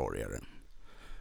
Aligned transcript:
medborgare. 0.00 0.40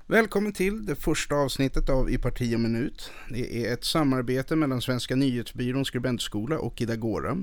Välkommen 0.08 0.54
till 0.54 0.86
det 0.86 0.96
första 0.96 1.36
avsnittet 1.36 1.90
av 1.90 2.10
I 2.10 2.18
parti 2.18 2.56
och 2.56 2.60
minut. 2.60 3.12
Det 3.30 3.66
är 3.66 3.74
ett 3.74 3.84
samarbete 3.84 4.56
mellan 4.56 4.82
Svenska 4.82 5.16
nyhetsbyrån 5.16 5.86
skribentskola 5.86 6.60
och 6.60 6.82
Idagora. 6.82 7.38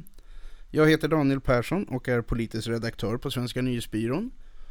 Jag 0.71 0.91
heter 0.91 1.09
Daniel 1.09 1.41
Persson 1.41 1.85
och 1.85 2.09
är 2.09 2.23
politisk 2.23 2.69
redaktör 2.69 3.17
på 3.17 3.31
Svenska 3.31 3.63
nyhetsbyrån. 3.63 4.31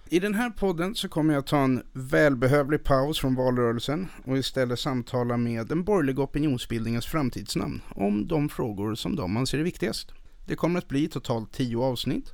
I 0.09 0.19
den 0.19 0.33
här 0.33 0.49
podden 0.49 0.95
så 0.95 1.09
kommer 1.09 1.33
jag 1.33 1.45
ta 1.45 1.63
en 1.63 1.83
välbehövlig 1.93 2.83
paus 2.83 3.19
från 3.19 3.35
valrörelsen 3.35 4.07
och 4.25 4.37
istället 4.37 4.79
samtala 4.79 5.37
med 5.37 5.67
den 5.67 5.83
borgerliga 5.83 6.21
opinionsbildningens 6.21 7.05
framtidsnamn 7.05 7.81
om 7.89 8.27
de 8.27 8.49
frågor 8.49 8.95
som 8.95 9.15
de 9.15 9.37
anser 9.37 9.59
är 9.59 9.63
viktigast. 9.63 10.11
Det 10.47 10.55
kommer 10.55 10.79
att 10.79 10.87
bli 10.87 11.07
totalt 11.07 11.53
tio 11.53 11.77
avsnitt. 11.77 12.33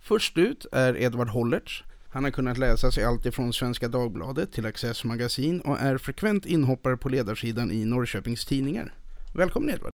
Först 0.00 0.38
ut 0.38 0.66
är 0.72 0.96
Edvard 0.96 1.28
Hollertz. 1.28 1.82
Han 2.12 2.24
har 2.24 2.30
kunnat 2.30 2.58
läsas 2.58 2.98
i 2.98 3.04
allt 3.04 3.26
ifrån 3.26 3.52
Svenska 3.52 3.88
Dagbladet 3.88 4.52
till 4.52 4.66
Access 4.66 5.04
Magasin 5.04 5.60
och 5.60 5.80
är 5.80 5.98
frekvent 5.98 6.46
inhoppare 6.46 6.96
på 6.96 7.08
ledarsidan 7.08 7.70
i 7.70 7.84
Norrköpings 7.84 8.44
Tidningar. 8.44 8.94
Välkommen 9.34 9.70
Edvard! 9.70 9.90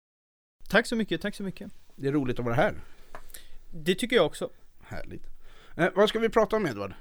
Tack 0.68 0.86
så 0.86 0.96
mycket, 0.96 1.20
tack 1.20 1.34
så 1.34 1.42
mycket. 1.42 1.70
Det 1.96 2.08
är 2.08 2.12
roligt 2.12 2.38
att 2.38 2.44
vara 2.44 2.54
här. 2.54 2.74
Det 3.70 3.94
tycker 3.94 4.16
jag 4.16 4.26
också. 4.26 4.50
Härligt. 4.82 5.22
Eh, 5.76 5.88
vad 5.94 6.08
ska 6.08 6.18
vi 6.18 6.28
prata 6.28 6.56
om 6.56 6.66
Edvard? 6.66 6.92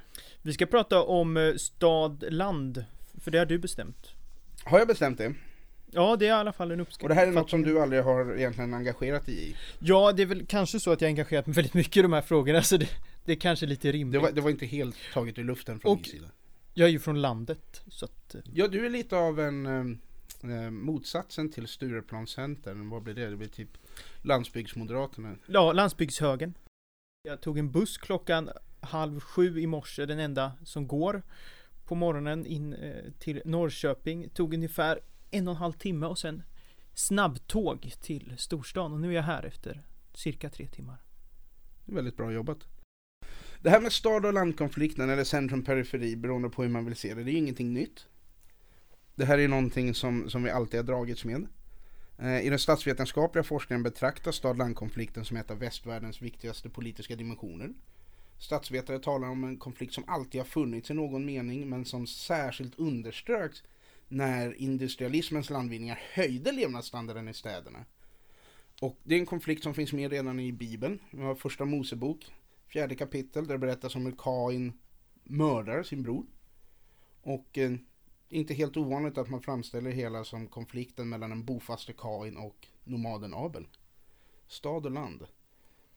Vi 0.41 0.53
ska 0.53 0.65
prata 0.65 1.03
om 1.03 1.37
eh, 1.37 1.53
stad, 1.55 2.23
land. 2.29 2.85
För 3.21 3.31
det 3.31 3.37
har 3.37 3.45
du 3.45 3.57
bestämt. 3.57 4.11
Har 4.63 4.79
jag 4.79 4.87
bestämt 4.87 5.17
det? 5.17 5.33
Ja, 5.91 6.15
det 6.15 6.25
är 6.25 6.29
i 6.29 6.31
alla 6.31 6.53
fall 6.53 6.71
en 6.71 6.79
uppskattning. 6.79 7.05
Och 7.05 7.09
det 7.09 7.21
här 7.21 7.27
är 7.27 7.31
något 7.31 7.49
som 7.49 7.63
du 7.63 7.81
aldrig 7.81 8.03
har 8.03 8.37
egentligen 8.37 8.73
engagerat 8.73 9.25
dig 9.25 9.49
i? 9.49 9.55
Ja, 9.79 10.11
det 10.11 10.21
är 10.21 10.25
väl 10.27 10.45
kanske 10.45 10.79
så 10.79 10.91
att 10.91 11.01
jag 11.01 11.07
engagerat 11.07 11.47
mig 11.47 11.53
väldigt 11.53 11.73
mycket 11.73 11.97
i 11.97 12.01
de 12.01 12.13
här 12.13 12.21
frågorna, 12.21 12.61
så 12.61 12.77
det, 12.77 12.89
det 13.27 13.33
är 13.33 13.35
kanske 13.35 13.65
lite 13.65 13.91
rimligt. 13.91 14.13
Det 14.13 14.19
var, 14.19 14.31
det 14.31 14.41
var 14.41 14.49
inte 14.49 14.65
helt 14.65 14.95
taget 15.13 15.37
ur 15.39 15.43
luften 15.43 15.79
från 15.79 15.91
Och- 15.91 15.97
min 15.97 16.05
sida. 16.05 16.27
Jag 16.73 16.87
är 16.87 16.91
ju 16.91 16.99
från 16.99 17.21
landet, 17.21 17.81
så 17.87 18.05
att... 18.05 18.35
eh, 18.35 18.41
Ja, 18.53 18.67
du 18.67 18.85
är 18.85 18.89
lite 18.89 19.17
av 19.17 19.39
en 19.39 19.65
eh, 19.65 20.51
eh, 20.63 20.69
motsatsen 20.69 21.51
till 21.51 21.67
Stureplanscentern. 21.67 22.89
Vad 22.89 23.03
blir 23.03 23.13
det? 23.13 23.29
Det 23.29 23.35
blir 23.37 23.47
typ 23.47 23.69
Landsbygdsmoderaterna. 24.21 25.35
Ja, 25.47 25.73
landsbygdshögen. 25.73 26.53
Jag 27.23 27.41
tog 27.41 27.57
en 27.59 27.71
buss 27.71 27.97
klockan 27.97 28.49
halv 28.79 29.19
sju 29.19 29.59
i 29.59 29.67
morse, 29.67 30.05
den 30.05 30.19
enda 30.19 30.51
som 30.63 30.87
går 30.87 31.21
på 31.85 31.95
morgonen 31.95 32.45
in 32.45 32.73
eh, 32.73 33.11
till 33.19 33.41
Norrköping. 33.45 34.29
Tog 34.29 34.53
ungefär 34.53 34.99
en 35.31 35.47
och 35.47 35.51
en 35.53 35.57
halv 35.57 35.73
timme 35.73 36.05
och 36.05 36.19
sen 36.19 36.43
snabbtåg 36.93 37.91
till 38.01 38.33
storstan. 38.37 38.93
Och 38.93 38.99
nu 38.99 39.07
är 39.09 39.11
jag 39.15 39.23
här 39.23 39.43
efter 39.45 39.81
cirka 40.13 40.49
tre 40.49 40.67
timmar. 40.67 40.97
Väldigt 41.85 42.17
bra 42.17 42.31
jobbat. 42.31 42.57
Det 43.61 43.69
här 43.69 43.81
med 43.81 43.91
stad 43.91 44.25
och 44.25 44.33
landkonflikten 44.33 45.09
eller 45.09 45.23
centrum-periferi 45.23 46.15
beroende 46.15 46.49
på 46.49 46.63
hur 46.63 46.69
man 46.69 46.85
vill 46.85 46.95
se 46.95 47.13
det, 47.13 47.23
det 47.23 47.31
är 47.31 47.33
ju 47.33 47.37
ingenting 47.37 47.73
nytt. 47.73 48.05
Det 49.15 49.25
här 49.25 49.37
är 49.37 49.47
någonting 49.47 49.93
som, 49.93 50.29
som 50.29 50.43
vi 50.43 50.49
alltid 50.49 50.79
har 50.79 50.85
dragits 50.85 51.25
med. 51.25 51.47
Eh, 52.19 52.45
I 52.45 52.49
den 52.49 52.59
statsvetenskapliga 52.59 53.43
forskningen 53.43 53.83
betraktas 53.83 54.35
stad-landkonflikten 54.35 55.25
som 55.25 55.37
ett 55.37 55.51
av 55.51 55.59
västvärldens 55.59 56.21
viktigaste 56.21 56.69
politiska 56.69 57.15
dimensioner. 57.15 57.73
Statsvetare 58.39 58.99
talar 58.99 59.27
om 59.27 59.43
en 59.43 59.57
konflikt 59.57 59.93
som 59.93 60.03
alltid 60.07 60.41
har 60.41 60.45
funnits 60.45 60.91
i 60.91 60.93
någon 60.93 61.25
mening 61.25 61.69
men 61.69 61.85
som 61.85 62.07
särskilt 62.07 62.79
underströks 62.79 63.63
när 64.07 64.61
industrialismens 64.61 65.49
landvinningar 65.49 65.99
höjde 66.13 66.51
levnadsstandarden 66.51 67.27
i 67.27 67.33
städerna. 67.33 67.85
Och 68.81 68.97
det 69.03 69.15
är 69.15 69.19
en 69.19 69.25
konflikt 69.25 69.63
som 69.63 69.73
finns 69.73 69.93
med 69.93 70.11
redan 70.11 70.39
i 70.39 70.51
Bibeln. 70.51 70.99
Vi 71.11 71.21
har 71.21 71.35
första 71.35 71.65
Mosebok, 71.65 72.31
fjärde 72.67 72.95
kapitel, 72.95 73.47
där 73.47 73.53
det 73.53 73.59
berättas 73.59 73.95
om 73.95 74.05
hur 74.05 74.15
Kain 74.17 74.79
mördar 75.23 75.83
sin 75.83 76.03
bror. 76.03 76.25
Och 77.21 77.57
eh, 77.57 77.71
det 78.29 78.35
är 78.35 78.39
inte 78.39 78.53
helt 78.53 78.77
ovanligt 78.77 79.17
att 79.17 79.29
man 79.29 79.41
framställer 79.41 79.91
hela 79.91 80.23
som 80.23 80.47
konflikten 80.47 81.09
mellan 81.09 81.29
den 81.29 81.45
bofaste 81.45 81.93
Kain 81.93 82.37
och 82.37 82.67
nomaden 82.83 83.33
Abel. 83.33 83.67
Stad 84.47 84.85
och 84.85 84.91
land. 84.91 85.27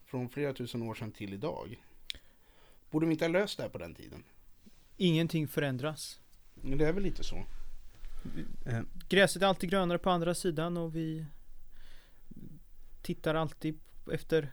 Från 0.05 0.29
flera 0.29 0.53
tusen 0.53 0.83
år 0.83 0.95
sedan 0.95 1.13
till 1.13 1.35
idag. 1.35 1.85
Borde 2.91 3.07
vi 3.07 3.13
inte 3.13 3.25
ha 3.25 3.33
löst 3.33 3.57
det 3.57 3.63
här 3.63 3.71
på 3.71 3.79
den 3.79 3.95
tiden? 3.95 4.25
Ingenting 4.97 5.49
förändras. 5.49 6.21
Men 6.55 6.79
det 6.79 6.87
är 6.87 6.93
väl 6.93 7.03
lite 7.03 7.25
så. 7.25 7.37
Eh, 8.67 8.83
Gräset 9.09 9.43
är 9.43 9.47
alltid 9.47 9.71
grönare 9.71 9.99
på 9.99 10.11
andra 10.11 10.35
sidan 10.35 10.77
och 10.77 10.97
vi 10.97 11.27
tittar 13.03 13.35
alltid 13.35 13.79
efter 14.13 14.53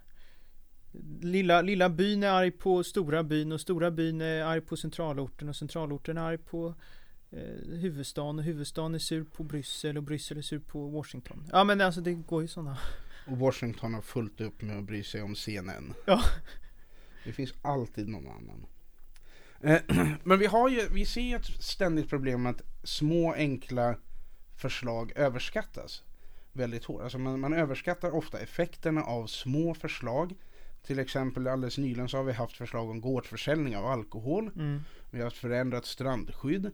Lilla, 1.22 1.62
lilla 1.62 1.90
byn 1.90 2.24
är 2.24 2.30
arg 2.30 2.52
på 2.52 2.84
stora 2.84 3.24
byn 3.24 3.52
och 3.52 3.62
stora 3.62 3.92
byn 3.92 4.22
är 4.22 4.44
arg 4.44 4.62
på 4.62 4.78
centralorten 4.78 5.50
och 5.50 5.56
centralorten 5.56 6.18
är 6.18 6.22
arg 6.22 6.38
på 6.38 6.74
eh, 7.32 7.40
huvudstaden 7.80 8.40
och 8.40 8.46
huvudstaden 8.46 8.96
är 8.96 9.00
sur 9.00 9.24
på 9.24 9.44
Bryssel 9.44 9.98
och 9.98 10.04
Bryssel 10.04 10.38
är 10.38 10.42
sur 10.42 10.60
på 10.60 10.88
Washington. 10.88 11.50
Ja 11.52 11.64
men 11.64 11.82
alltså 11.82 12.02
det 12.02 12.14
går 12.14 12.42
ju 12.42 12.48
sådana. 12.48 12.78
Och 13.28 13.38
Washington 13.38 13.94
har 13.94 14.02
fullt 14.02 14.42
upp 14.42 14.62
med 14.62 14.78
att 14.78 14.84
bry 14.84 15.04
sig 15.04 15.22
om 15.22 15.36
CNN. 15.36 15.94
Ja. 16.06 16.22
Det 17.26 17.34
finns 17.34 17.54
alltid 17.62 18.08
någon 18.08 18.28
annan. 18.28 18.66
Eh, 19.62 19.82
Men 20.24 20.40
vi, 20.40 20.46
har 20.46 20.70
ju, 20.70 20.88
vi 20.92 21.06
ser 21.06 21.22
ju 21.22 21.36
ett 21.36 21.64
ständigt 21.64 22.10
problem 22.10 22.44
med 22.44 22.50
att 22.50 22.62
små 22.84 23.34
enkla 23.34 23.96
förslag 24.56 25.12
överskattas 25.16 26.04
väldigt 26.54 26.86
hårt. 26.86 27.02
Alltså 27.02 27.18
man, 27.18 27.40
man 27.40 27.54
överskattar 27.54 28.12
ofta 28.12 28.40
effekterna 28.40 29.04
av 29.04 29.28
små 29.28 29.74
förslag. 29.74 30.36
Till 30.88 31.00
exempel 31.00 31.48
alldeles 31.48 31.78
nyligen 31.78 32.10
så 32.10 32.18
har 32.18 32.24
vi 32.24 32.34
haft 32.34 32.58
förslag 32.58 32.90
om 32.90 33.02
gårdsförsäljning 33.02 33.78
av 33.78 33.86
alkohol. 33.86 34.52
Mm. 34.56 34.82
Vi 35.12 35.18
har 35.18 35.26
haft 35.26 35.38
förändrat 35.38 35.86
strandskydd. 35.86 36.72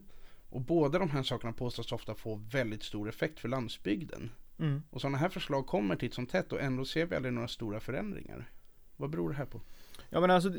Och 0.48 0.60
båda 0.60 0.98
de 0.98 1.10
här 1.10 1.22
sakerna 1.22 1.52
påstås 1.52 1.92
ofta 1.92 2.14
få 2.14 2.34
väldigt 2.34 2.82
stor 2.82 3.08
effekt 3.08 3.40
för 3.40 3.48
landsbygden. 3.48 4.30
Mm. 4.58 4.82
Och 4.90 5.00
sådana 5.00 5.18
här 5.18 5.28
förslag 5.28 5.66
kommer 5.66 5.96
titt 5.96 6.14
som 6.14 6.26
tätt 6.26 6.52
och 6.52 6.60
ändå 6.60 6.84
ser 6.84 7.06
vi 7.06 7.16
aldrig 7.16 7.34
några 7.34 7.48
stora 7.48 7.80
förändringar. 7.80 8.50
Vad 8.96 9.10
beror 9.10 9.28
det 9.28 9.36
här 9.36 9.46
på? 9.46 9.60
Ja 10.10 10.20
men 10.20 10.30
alltså, 10.30 10.54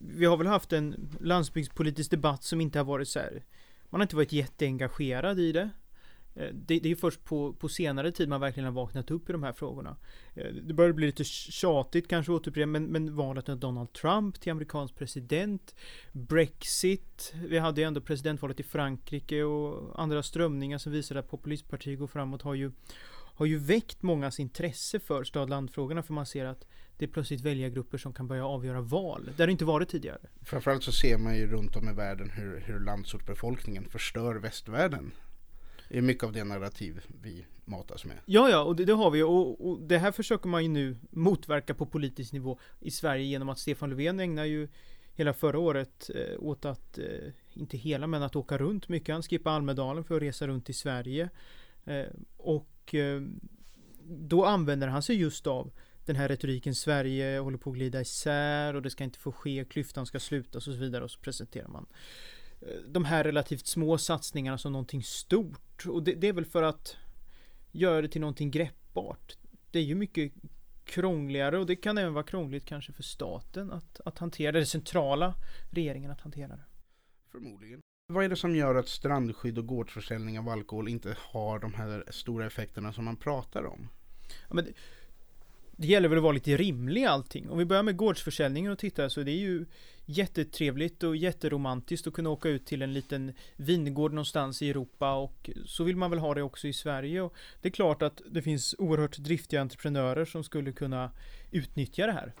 vi 0.00 0.24
har 0.24 0.36
väl 0.36 0.46
haft 0.46 0.72
en 0.72 1.16
landsbygdspolitisk 1.20 2.10
debatt 2.10 2.44
som 2.44 2.60
inte 2.60 2.78
har 2.78 2.84
varit 2.84 3.08
så 3.08 3.18
här. 3.18 3.44
Man 3.90 4.00
har 4.00 4.04
inte 4.04 4.16
varit 4.16 4.32
jätteengagerad 4.32 5.40
i 5.40 5.52
det. 5.52 5.70
Eh, 6.36 6.48
det, 6.52 6.78
det 6.78 6.90
är 6.90 6.96
först 6.96 7.24
på, 7.24 7.52
på 7.52 7.68
senare 7.68 8.12
tid 8.12 8.28
man 8.28 8.40
verkligen 8.40 8.64
har 8.64 8.72
vaknat 8.72 9.10
upp 9.10 9.30
i 9.30 9.32
de 9.32 9.42
här 9.42 9.52
frågorna. 9.52 9.96
Eh, 10.34 10.52
det 10.52 10.74
börjar 10.74 10.92
bli 10.92 11.06
lite 11.06 11.24
tjatigt 11.24 12.08
kanske 12.08 12.32
återupprepa, 12.32 12.66
men, 12.66 12.84
men 12.84 13.16
valet 13.16 13.48
av 13.48 13.58
Donald 13.58 13.92
Trump 13.92 14.40
till 14.40 14.52
amerikansk 14.52 14.96
president, 14.96 15.74
Brexit, 16.12 17.34
vi 17.48 17.58
hade 17.58 17.80
ju 17.80 17.86
ändå 17.86 18.00
presidentvalet 18.00 18.60
i 18.60 18.62
Frankrike 18.62 19.42
och 19.42 20.00
andra 20.02 20.22
strömningar 20.22 20.78
som 20.78 20.92
visar 20.92 21.16
att 21.16 21.30
populistpartier 21.30 21.96
går 21.96 22.06
framåt 22.06 22.42
har 22.42 22.54
ju 22.54 22.72
har 23.36 23.46
ju 23.46 23.58
väckt 23.58 24.02
mångas 24.02 24.40
intresse 24.40 25.00
för 25.00 25.24
stad-landfrågorna 25.24 26.02
för 26.02 26.14
man 26.14 26.26
ser 26.26 26.44
att 26.44 26.66
det 26.98 27.04
är 27.04 27.08
plötsligt 27.08 27.40
väljargrupper 27.40 27.98
som 27.98 28.12
kan 28.12 28.28
börja 28.28 28.46
avgöra 28.46 28.80
val. 28.80 29.30
Det 29.36 29.42
har 29.42 29.46
det 29.46 29.52
inte 29.52 29.64
varit 29.64 29.88
tidigare. 29.88 30.18
Framförallt 30.42 30.82
så 30.82 30.92
ser 30.92 31.18
man 31.18 31.36
ju 31.36 31.46
runt 31.46 31.76
om 31.76 31.88
i 31.88 31.92
världen 31.92 32.30
hur, 32.30 32.60
hur 32.60 32.80
landsortsbefolkningen 32.80 33.84
förstör 33.84 34.34
västvärlden. 34.34 35.12
Det 35.88 35.98
är 35.98 36.02
mycket 36.02 36.24
av 36.24 36.32
det 36.32 36.44
narrativ 36.44 37.00
vi 37.22 37.46
matas 37.64 38.04
med. 38.04 38.16
Ja, 38.26 38.50
ja, 38.50 38.62
och 38.62 38.76
det, 38.76 38.84
det 38.84 38.92
har 38.92 39.10
vi 39.10 39.22
och, 39.22 39.68
och 39.70 39.80
det 39.80 39.98
här 39.98 40.12
försöker 40.12 40.48
man 40.48 40.62
ju 40.62 40.68
nu 40.68 40.96
motverka 41.10 41.74
på 41.74 41.86
politisk 41.86 42.32
nivå 42.32 42.58
i 42.80 42.90
Sverige 42.90 43.24
genom 43.24 43.48
att 43.48 43.58
Stefan 43.58 43.90
Löfven 43.90 44.20
ägnar 44.20 44.44
ju 44.44 44.68
hela 45.14 45.32
förra 45.32 45.58
året 45.58 46.10
eh, 46.14 46.38
åt 46.38 46.64
att, 46.64 46.98
eh, 46.98 47.04
inte 47.52 47.76
hela, 47.76 48.06
men 48.06 48.22
att 48.22 48.36
åka 48.36 48.58
runt 48.58 48.88
mycket. 48.88 49.12
Han 49.12 49.22
skippar 49.22 49.50
Almedalen 49.50 50.04
för 50.04 50.16
att 50.16 50.22
resa 50.22 50.46
runt 50.46 50.70
i 50.70 50.72
Sverige. 50.72 51.30
Eh, 51.84 52.06
och 52.36 52.94
eh, 52.94 53.22
då 54.04 54.44
använder 54.44 54.88
han 54.88 55.02
sig 55.02 55.16
just 55.16 55.46
av 55.46 55.70
den 56.06 56.16
här 56.16 56.28
retoriken 56.28 56.74
Sverige 56.74 57.38
håller 57.38 57.58
på 57.58 57.70
att 57.70 57.76
glida 57.76 58.00
isär 58.00 58.74
och 58.74 58.82
det 58.82 58.90
ska 58.90 59.04
inte 59.04 59.18
få 59.18 59.32
ske, 59.32 59.64
klyftan 59.70 60.06
ska 60.06 60.20
slutas 60.20 60.68
och 60.68 60.74
så 60.74 60.80
vidare 60.80 61.04
och 61.04 61.10
så 61.10 61.20
presenterar 61.20 61.68
man 61.68 61.86
eh, 61.86 61.96
de 62.88 63.04
här 63.04 63.24
relativt 63.24 63.66
små 63.66 63.98
satsningarna 63.98 64.58
som 64.58 64.72
någonting 64.72 65.02
stort 65.02 65.86
och 65.86 66.02
det, 66.02 66.14
det 66.14 66.28
är 66.28 66.32
väl 66.32 66.44
för 66.44 66.62
att 66.62 66.96
göra 67.72 68.02
det 68.02 68.08
till 68.08 68.20
någonting 68.20 68.50
greppbart. 68.50 69.36
Det 69.70 69.78
är 69.78 69.82
ju 69.82 69.94
mycket 69.94 70.32
krångligare 70.84 71.58
och 71.58 71.66
det 71.66 71.76
kan 71.76 71.98
även 71.98 72.14
vara 72.14 72.24
krångligt 72.24 72.64
kanske 72.64 72.92
för 72.92 73.02
staten 73.02 73.72
att, 73.72 74.00
att 74.04 74.18
hantera 74.18 74.52
det, 74.52 74.66
centrala 74.66 75.34
regeringen 75.70 76.10
att 76.10 76.20
hantera 76.20 76.48
det. 76.48 76.64
Förmodligen. 77.32 77.80
Vad 78.12 78.24
är 78.24 78.28
det 78.28 78.36
som 78.36 78.56
gör 78.56 78.74
att 78.74 78.88
strandskydd 78.88 79.58
och 79.58 79.66
gårdsförsäljning 79.66 80.38
av 80.38 80.48
alkohol 80.48 80.88
inte 80.88 81.16
har 81.18 81.58
de 81.58 81.74
här 81.74 82.04
stora 82.10 82.46
effekterna 82.46 82.92
som 82.92 83.04
man 83.04 83.16
pratar 83.16 83.66
om? 83.66 83.88
Ja, 84.48 84.54
men 84.54 84.64
det, 84.64 84.72
det 85.76 85.86
gäller 85.86 86.08
väl 86.08 86.18
att 86.18 86.22
vara 86.22 86.32
lite 86.32 86.56
rimlig 86.56 87.04
allting. 87.04 87.50
Om 87.50 87.58
vi 87.58 87.64
börjar 87.64 87.82
med 87.82 87.96
gårdsförsäljningen 87.96 88.72
och 88.72 88.78
tittar 88.78 89.08
så 89.08 89.22
det 89.22 89.30
är 89.30 89.40
ju 89.40 89.66
jättetrevligt 90.06 91.02
och 91.02 91.16
jätteromantiskt 91.16 92.06
att 92.06 92.12
kunna 92.12 92.30
åka 92.30 92.48
ut 92.48 92.66
till 92.66 92.82
en 92.82 92.92
liten 92.92 93.32
vingård 93.56 94.12
någonstans 94.12 94.62
i 94.62 94.70
Europa 94.70 95.14
och 95.14 95.50
så 95.66 95.84
vill 95.84 95.96
man 95.96 96.10
väl 96.10 96.20
ha 96.20 96.34
det 96.34 96.42
också 96.42 96.68
i 96.68 96.72
Sverige. 96.72 97.20
Och 97.20 97.34
det 97.60 97.68
är 97.68 97.72
klart 97.72 98.02
att 98.02 98.22
det 98.30 98.42
finns 98.42 98.74
oerhört 98.78 99.18
driftiga 99.18 99.60
entreprenörer 99.60 100.24
som 100.24 100.44
skulle 100.44 100.72
kunna 100.72 101.10
utnyttja 101.50 102.06
det 102.06 102.12
här. 102.12 102.32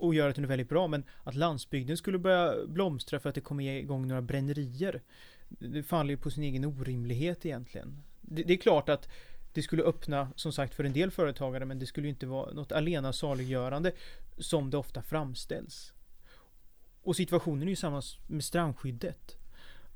och 0.00 0.14
göra 0.14 0.28
det 0.28 0.34
till 0.34 0.42
något 0.42 0.50
väldigt 0.50 0.68
bra, 0.68 0.86
men 0.88 1.04
att 1.24 1.34
landsbygden 1.34 1.96
skulle 1.96 2.18
börja 2.18 2.66
blomstra 2.66 3.20
för 3.20 3.28
att 3.28 3.34
det 3.34 3.40
kommer 3.40 3.64
igång 3.64 4.08
några 4.08 4.22
brännerier. 4.22 5.02
Det 5.48 5.82
faller 5.82 6.10
ju 6.10 6.16
på 6.16 6.30
sin 6.30 6.44
egen 6.44 6.64
orimlighet 6.64 7.46
egentligen. 7.46 8.02
Det, 8.20 8.42
det 8.42 8.52
är 8.52 8.56
klart 8.56 8.88
att 8.88 9.08
det 9.52 9.62
skulle 9.62 9.82
öppna, 9.82 10.28
som 10.36 10.52
sagt, 10.52 10.74
för 10.74 10.84
en 10.84 10.92
del 10.92 11.10
företagare, 11.10 11.64
men 11.64 11.78
det 11.78 11.86
skulle 11.86 12.06
ju 12.06 12.10
inte 12.10 12.26
vara 12.26 12.52
något 12.52 12.72
alena 12.72 13.12
saliggörande 13.12 13.92
som 14.38 14.70
det 14.70 14.76
ofta 14.76 15.02
framställs. 15.02 15.92
Och 17.02 17.16
situationen 17.16 17.62
är 17.62 17.70
ju 17.70 17.76
samma 17.76 18.02
med 18.26 18.44
strandskyddet. 18.44 19.36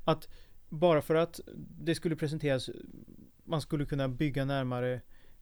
Att 0.03 0.29
bara 0.69 1.01
för 1.01 1.15
att 1.15 1.39
det 1.55 1.95
skulle 1.95 2.15
presenteras, 2.15 2.69
man 3.43 3.61
skulle 3.61 3.85
kunna 3.85 4.07
bygga 4.07 4.45
närmare 4.45 5.01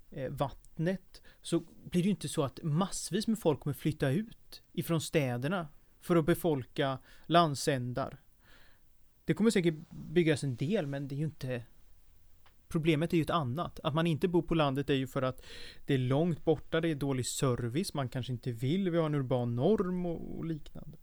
eh, 0.09 0.31
vattnet, 0.31 1.21
så 1.41 1.59
blir 1.59 2.01
det 2.01 2.05
ju 2.05 2.09
inte 2.09 2.29
så 2.29 2.43
att 2.43 2.59
massvis 2.63 3.27
med 3.27 3.39
folk 3.39 3.59
kommer 3.59 3.73
flytta 3.73 4.09
ut 4.09 4.63
ifrån 4.71 5.01
städerna 5.01 5.67
för 6.01 6.15
att 6.15 6.25
befolka 6.25 6.99
landsändar. 7.25 8.21
Det 9.25 9.33
kommer 9.33 9.51
säkert 9.51 9.75
byggas 9.89 10.43
en 10.43 10.55
del, 10.55 10.87
men 10.87 11.07
det 11.07 11.15
är 11.15 11.17
ju 11.17 11.25
inte 11.25 11.63
Problemet 12.71 13.13
är 13.13 13.17
ju 13.17 13.23
ett 13.23 13.29
annat. 13.29 13.79
Att 13.83 13.93
man 13.93 14.07
inte 14.07 14.27
bor 14.27 14.41
på 14.41 14.55
landet 14.55 14.89
är 14.89 14.93
ju 14.93 15.07
för 15.07 15.21
att 15.21 15.45
det 15.85 15.93
är 15.93 15.97
långt 15.97 16.45
borta, 16.45 16.81
det 16.81 16.89
är 16.89 16.95
dålig 16.95 17.25
service, 17.25 17.93
man 17.93 18.09
kanske 18.09 18.31
inte 18.31 18.51
vill, 18.51 18.89
vi 18.89 18.97
har 18.97 19.05
en 19.05 19.15
urban 19.15 19.55
norm 19.55 20.05
och, 20.05 20.37
och 20.37 20.45
liknande. 20.45 20.97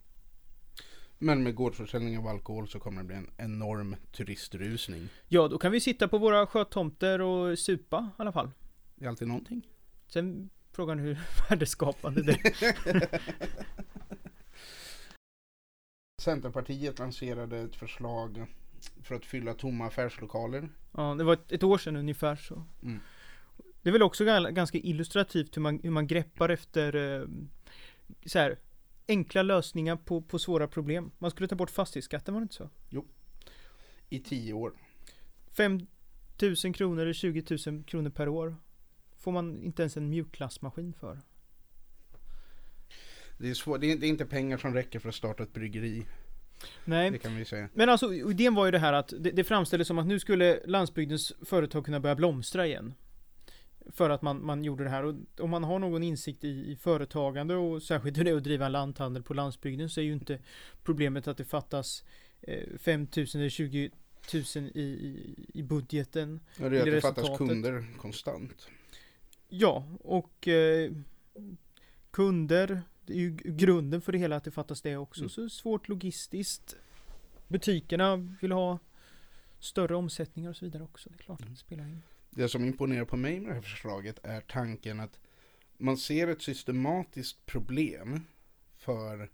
Men 1.21 1.43
med 1.43 1.55
gårdsförsäljning 1.55 2.17
av 2.17 2.27
alkohol 2.27 2.67
så 2.67 2.79
kommer 2.79 3.01
det 3.01 3.07
bli 3.07 3.15
en 3.15 3.31
enorm 3.37 3.95
turistrusning. 4.11 5.09
Ja, 5.27 5.47
då 5.47 5.57
kan 5.57 5.71
vi 5.71 5.79
sitta 5.79 6.07
på 6.07 6.17
våra 6.17 6.47
sjötomter 6.47 7.21
och 7.21 7.59
supa 7.59 8.09
i 8.17 8.21
alla 8.21 8.31
fall. 8.31 8.51
Det 8.95 9.05
är 9.05 9.09
alltid 9.09 9.27
någonting. 9.27 9.67
Sen 10.07 10.49
frågan 10.71 10.99
hur 10.99 11.19
värdeskapande 11.49 12.21
det 12.23 12.31
är. 12.31 13.19
Centerpartiet 16.21 16.99
lanserade 16.99 17.59
ett 17.59 17.75
förslag 17.75 18.45
för 19.03 19.15
att 19.15 19.25
fylla 19.25 19.53
tomma 19.53 19.87
affärslokaler. 19.87 20.69
Ja, 20.91 21.15
det 21.17 21.23
var 21.23 21.33
ett, 21.33 21.51
ett 21.51 21.63
år 21.63 21.77
sedan 21.77 21.95
ungefär 21.95 22.35
så. 22.35 22.63
Mm. 22.83 22.99
Det 23.81 23.89
är 23.89 23.93
väl 23.93 24.03
också 24.03 24.25
ganska 24.51 24.77
illustrativt 24.77 25.57
hur 25.57 25.61
man, 25.61 25.79
hur 25.83 25.91
man 25.91 26.07
greppar 26.07 26.49
efter 26.49 26.95
eh, 26.95 27.27
så 28.25 28.39
här, 28.39 28.57
enkla 29.09 29.41
lösningar 29.41 29.95
på, 29.95 30.21
på 30.21 30.39
svåra 30.39 30.67
problem. 30.67 31.11
Man 31.17 31.31
skulle 31.31 31.47
ta 31.47 31.55
bort 31.55 31.71
fastighetsskatten, 31.71 32.33
var 32.33 32.41
det 32.41 32.43
inte 32.43 32.55
så? 32.55 32.69
Jo. 32.89 33.07
I 34.09 34.19
tio 34.19 34.53
år. 34.53 34.73
5 35.51 35.79
000 36.63 36.73
kronor 36.73 37.01
eller 37.01 37.13
20 37.13 37.57
000 37.67 37.83
kronor 37.83 38.09
per 38.09 38.27
år. 38.29 38.55
Får 39.17 39.31
man 39.31 39.63
inte 39.63 39.81
ens 39.81 39.97
en 39.97 40.09
mjukglassmaskin 40.09 40.93
för. 40.93 41.19
Det 43.37 43.49
är, 43.49 43.53
svår, 43.53 43.77
det, 43.77 43.91
är, 43.91 44.03
inte 44.03 44.25
pengar 44.25 44.57
som 44.57 44.73
räcker 44.73 44.99
för 44.99 45.09
att 45.09 45.15
starta 45.15 45.43
ett 45.43 45.53
bryggeri. 45.53 46.05
Nej. 46.85 47.11
Det 47.11 47.17
kan 47.17 47.35
vi 47.35 47.45
säga. 47.45 47.69
Men 47.73 47.89
alltså 47.89 48.13
idén 48.13 48.55
var 48.55 48.65
ju 48.65 48.71
det 48.71 48.79
här 48.79 48.93
att 48.93 49.13
det, 49.19 49.31
det 49.31 49.43
framställdes 49.43 49.87
som 49.87 49.99
att 49.99 50.05
nu 50.05 50.19
skulle 50.19 50.59
landsbygdens 50.65 51.33
företag 51.45 51.85
kunna 51.85 51.99
börja 51.99 52.15
blomstra 52.15 52.67
igen. 52.67 52.93
För 53.93 54.09
att 54.09 54.21
man, 54.21 54.45
man 54.45 54.63
gjorde 54.63 54.83
det 54.83 54.89
här 54.89 55.03
och 55.03 55.15
om 55.39 55.49
man 55.49 55.63
har 55.63 55.79
någon 55.79 56.03
insikt 56.03 56.43
i, 56.43 56.71
i 56.71 56.75
företagande 56.75 57.55
och 57.55 57.83
särskilt 57.83 58.17
hur 58.17 58.23
det 58.23 58.31
är 58.31 58.35
att 58.35 58.43
driva 58.43 58.65
en 58.65 58.71
lanthandel 58.71 59.23
på 59.23 59.33
landsbygden 59.33 59.89
så 59.89 59.99
är 59.99 60.03
ju 60.03 60.13
inte 60.13 60.39
problemet 60.83 61.27
att 61.27 61.37
det 61.37 61.45
fattas 61.45 62.03
eh, 62.41 62.77
5 62.77 63.01
000 63.01 63.27
eller 63.33 63.49
20 63.49 63.89
000 64.33 64.43
i, 64.55 64.81
i, 64.81 65.35
i 65.53 65.63
budgeten. 65.63 66.39
Ja, 66.59 66.69
det 66.69 66.77
är 66.77 66.81
att 66.81 66.85
det 66.85 67.01
fattas 67.01 67.37
kunder 67.37 67.85
konstant. 67.97 68.67
Ja, 69.49 69.83
och 69.99 70.47
eh, 70.47 70.91
kunder, 72.11 72.81
det 73.05 73.13
är 73.13 73.17
ju 73.17 73.35
grunden 73.35 74.01
för 74.01 74.11
det 74.11 74.17
hela 74.17 74.35
att 74.35 74.43
det 74.43 74.51
fattas 74.51 74.81
det 74.81 74.97
också. 74.97 75.21
Mm. 75.21 75.29
Så 75.29 75.49
svårt 75.49 75.87
logistiskt. 75.87 76.75
Butikerna 77.47 78.15
vill 78.41 78.51
ha 78.51 78.79
större 79.59 79.95
omsättningar 79.95 80.49
och 80.49 80.55
så 80.55 80.65
vidare 80.65 80.83
också. 80.83 81.09
Det 81.09 81.15
är 81.15 81.17
klart 81.17 81.41
mm. 81.41 81.53
det 81.53 81.59
spelar 81.59 81.83
in. 81.83 82.01
Det 82.29 82.49
som 82.49 82.65
imponerar 82.65 83.05
på 83.05 83.17
mig 83.17 83.39
med 83.39 83.49
det 83.49 83.53
här 83.53 83.61
förslaget 83.61 84.19
är 84.23 84.41
tanken 84.41 84.99
att 84.99 85.19
man 85.77 85.97
ser 85.97 86.27
ett 86.27 86.41
systematiskt 86.41 87.45
problem 87.45 88.21
för 88.77 89.29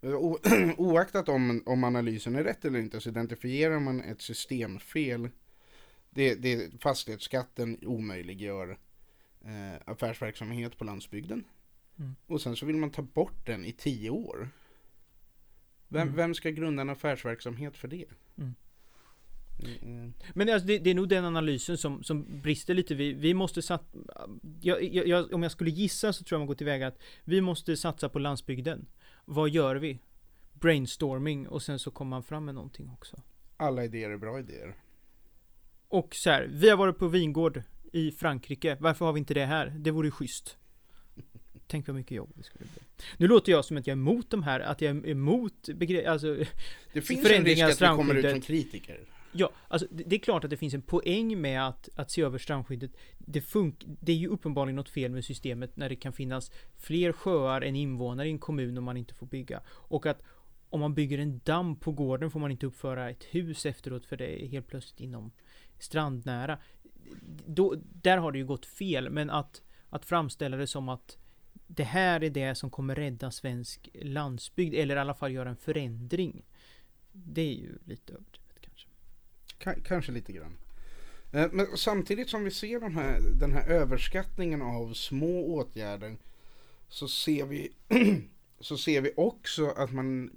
oaktat 0.76 1.28
om, 1.28 1.62
om 1.66 1.84
analysen 1.84 2.36
är 2.36 2.44
rätt 2.44 2.64
eller 2.64 2.78
inte 2.78 3.00
så 3.00 3.08
identifierar 3.08 3.80
man 3.80 4.00
ett 4.00 4.20
systemfel. 4.20 5.28
Det, 6.10 6.34
det, 6.34 6.82
fastighetsskatten 6.82 7.78
omöjliggör 7.82 8.78
eh, 9.44 9.82
affärsverksamhet 9.84 10.78
på 10.78 10.84
landsbygden. 10.84 11.44
Mm. 11.98 12.16
Och 12.26 12.40
sen 12.40 12.56
så 12.56 12.66
vill 12.66 12.76
man 12.76 12.90
ta 12.90 13.02
bort 13.02 13.46
den 13.46 13.64
i 13.64 13.72
tio 13.72 14.10
år. 14.10 14.48
Vem, 15.88 16.02
mm. 16.02 16.16
vem 16.16 16.34
ska 16.34 16.50
grunda 16.50 16.80
en 16.80 16.90
affärsverksamhet 16.90 17.76
för 17.76 17.88
det? 17.88 18.06
Mm. 18.36 18.54
Mm. 19.82 20.12
Men 20.34 20.48
alltså 20.48 20.66
det, 20.66 20.78
det, 20.78 20.90
är 20.90 20.94
nog 20.94 21.08
den 21.08 21.24
analysen 21.24 21.78
som, 21.78 22.02
som 22.02 22.40
brister 22.42 22.74
lite. 22.74 22.94
Vi, 22.94 23.12
vi 23.12 23.34
måste 23.34 23.62
satsa... 23.62 23.88
Om 25.32 25.42
jag 25.42 25.52
skulle 25.52 25.70
gissa 25.70 26.12
så 26.12 26.24
tror 26.24 26.36
jag 26.36 26.40
man 26.40 26.46
går 26.46 26.54
tillväga 26.54 26.86
att 26.86 26.98
vi 27.24 27.40
måste 27.40 27.76
satsa 27.76 28.08
på 28.08 28.18
landsbygden. 28.18 28.86
Vad 29.24 29.50
gör 29.50 29.76
vi? 29.76 29.98
Brainstorming 30.52 31.48
och 31.48 31.62
sen 31.62 31.78
så 31.78 31.90
kommer 31.90 32.10
man 32.10 32.22
fram 32.22 32.44
med 32.44 32.54
någonting 32.54 32.90
också. 32.90 33.16
Alla 33.56 33.84
idéer 33.84 34.10
är 34.10 34.16
bra 34.16 34.38
idéer. 34.38 34.76
Och 35.88 36.14
så 36.14 36.30
här, 36.30 36.48
vi 36.52 36.70
har 36.70 36.76
varit 36.76 36.98
på 36.98 37.08
vingård 37.08 37.62
i 37.92 38.10
Frankrike. 38.10 38.76
Varför 38.80 39.04
har 39.04 39.12
vi 39.12 39.18
inte 39.18 39.34
det 39.34 39.46
här? 39.46 39.74
Det 39.78 39.90
vore 39.90 40.06
ju 40.06 40.10
schysst. 40.10 40.56
Tänk 41.66 41.86
vad 41.86 41.96
mycket 41.96 42.16
jobb 42.16 42.32
det 42.34 42.42
skulle 42.42 42.64
bli. 42.74 42.82
Nu 43.16 43.28
låter 43.28 43.52
jag 43.52 43.64
som 43.64 43.76
att 43.76 43.86
jag 43.86 43.92
är 43.92 43.98
emot 43.98 44.30
de 44.30 44.42
här, 44.42 44.60
att 44.60 44.80
jag 44.80 44.96
är 44.96 45.08
emot 45.08 45.68
begrepp, 45.74 46.08
alltså 46.08 46.36
Det 46.92 47.02
finns 47.02 47.30
en 47.30 47.44
risk 47.44 47.62
att 47.62 47.82
vi 47.82 47.86
kommer 47.86 48.14
ut 48.14 48.30
som 48.30 48.40
kritiker. 48.40 49.00
Ja, 49.40 49.50
alltså 49.68 49.86
det 49.90 50.16
är 50.16 50.18
klart 50.18 50.44
att 50.44 50.50
det 50.50 50.56
finns 50.56 50.74
en 50.74 50.82
poäng 50.82 51.40
med 51.40 51.68
att, 51.68 51.88
att 51.94 52.10
se 52.10 52.22
över 52.22 52.38
strandskyddet. 52.38 52.90
Det, 53.18 53.40
funk 53.40 53.84
det 54.00 54.12
är 54.12 54.16
ju 54.16 54.28
uppenbarligen 54.28 54.76
något 54.76 54.88
fel 54.88 55.10
med 55.10 55.24
systemet 55.24 55.76
när 55.76 55.88
det 55.88 55.96
kan 55.96 56.12
finnas 56.12 56.50
fler 56.76 57.12
sjöar 57.12 57.60
än 57.60 57.76
invånare 57.76 58.28
i 58.28 58.30
en 58.30 58.38
kommun 58.38 58.78
om 58.78 58.84
man 58.84 58.96
inte 58.96 59.14
får 59.14 59.26
bygga. 59.26 59.60
Och 59.68 60.06
att 60.06 60.22
om 60.70 60.80
man 60.80 60.94
bygger 60.94 61.18
en 61.18 61.40
damm 61.44 61.76
på 61.76 61.92
gården 61.92 62.30
får 62.30 62.40
man 62.40 62.50
inte 62.50 62.66
uppföra 62.66 63.10
ett 63.10 63.24
hus 63.24 63.66
efteråt 63.66 64.06
för 64.06 64.16
det 64.16 64.44
är 64.44 64.48
helt 64.48 64.68
plötsligt 64.68 65.00
inom 65.00 65.32
strandnära. 65.78 66.58
Då, 67.46 67.74
där 68.02 68.18
har 68.18 68.32
det 68.32 68.38
ju 68.38 68.46
gått 68.46 68.66
fel, 68.66 69.10
men 69.10 69.30
att, 69.30 69.62
att 69.88 70.04
framställa 70.04 70.56
det 70.56 70.66
som 70.66 70.88
att 70.88 71.18
det 71.66 71.84
här 71.84 72.24
är 72.24 72.30
det 72.30 72.54
som 72.54 72.70
kommer 72.70 72.94
rädda 72.94 73.30
svensk 73.30 73.88
landsbygd, 73.94 74.74
eller 74.74 74.96
i 74.96 74.98
alla 74.98 75.14
fall 75.14 75.32
göra 75.32 75.48
en 75.48 75.56
förändring. 75.56 76.44
Det 77.12 77.42
är 77.42 77.54
ju 77.54 77.78
lite 77.84 78.12
överdrivet. 78.12 78.47
K 79.64 79.70
kanske 79.84 80.12
lite 80.12 80.32
grann. 80.32 80.56
Eh, 81.32 81.48
men 81.52 81.66
samtidigt 81.76 82.30
som 82.30 82.44
vi 82.44 82.50
ser 82.50 82.80
de 82.80 82.96
här, 82.96 83.20
den 83.20 83.52
här 83.52 83.68
överskattningen 83.68 84.62
av 84.62 84.92
små 84.92 85.54
åtgärder 85.54 86.16
så 86.88 87.08
ser 87.08 87.46
vi, 87.46 87.72
så 88.60 88.76
ser 88.76 89.00
vi 89.00 89.12
också 89.16 89.66
att 89.66 89.92
man 89.92 90.30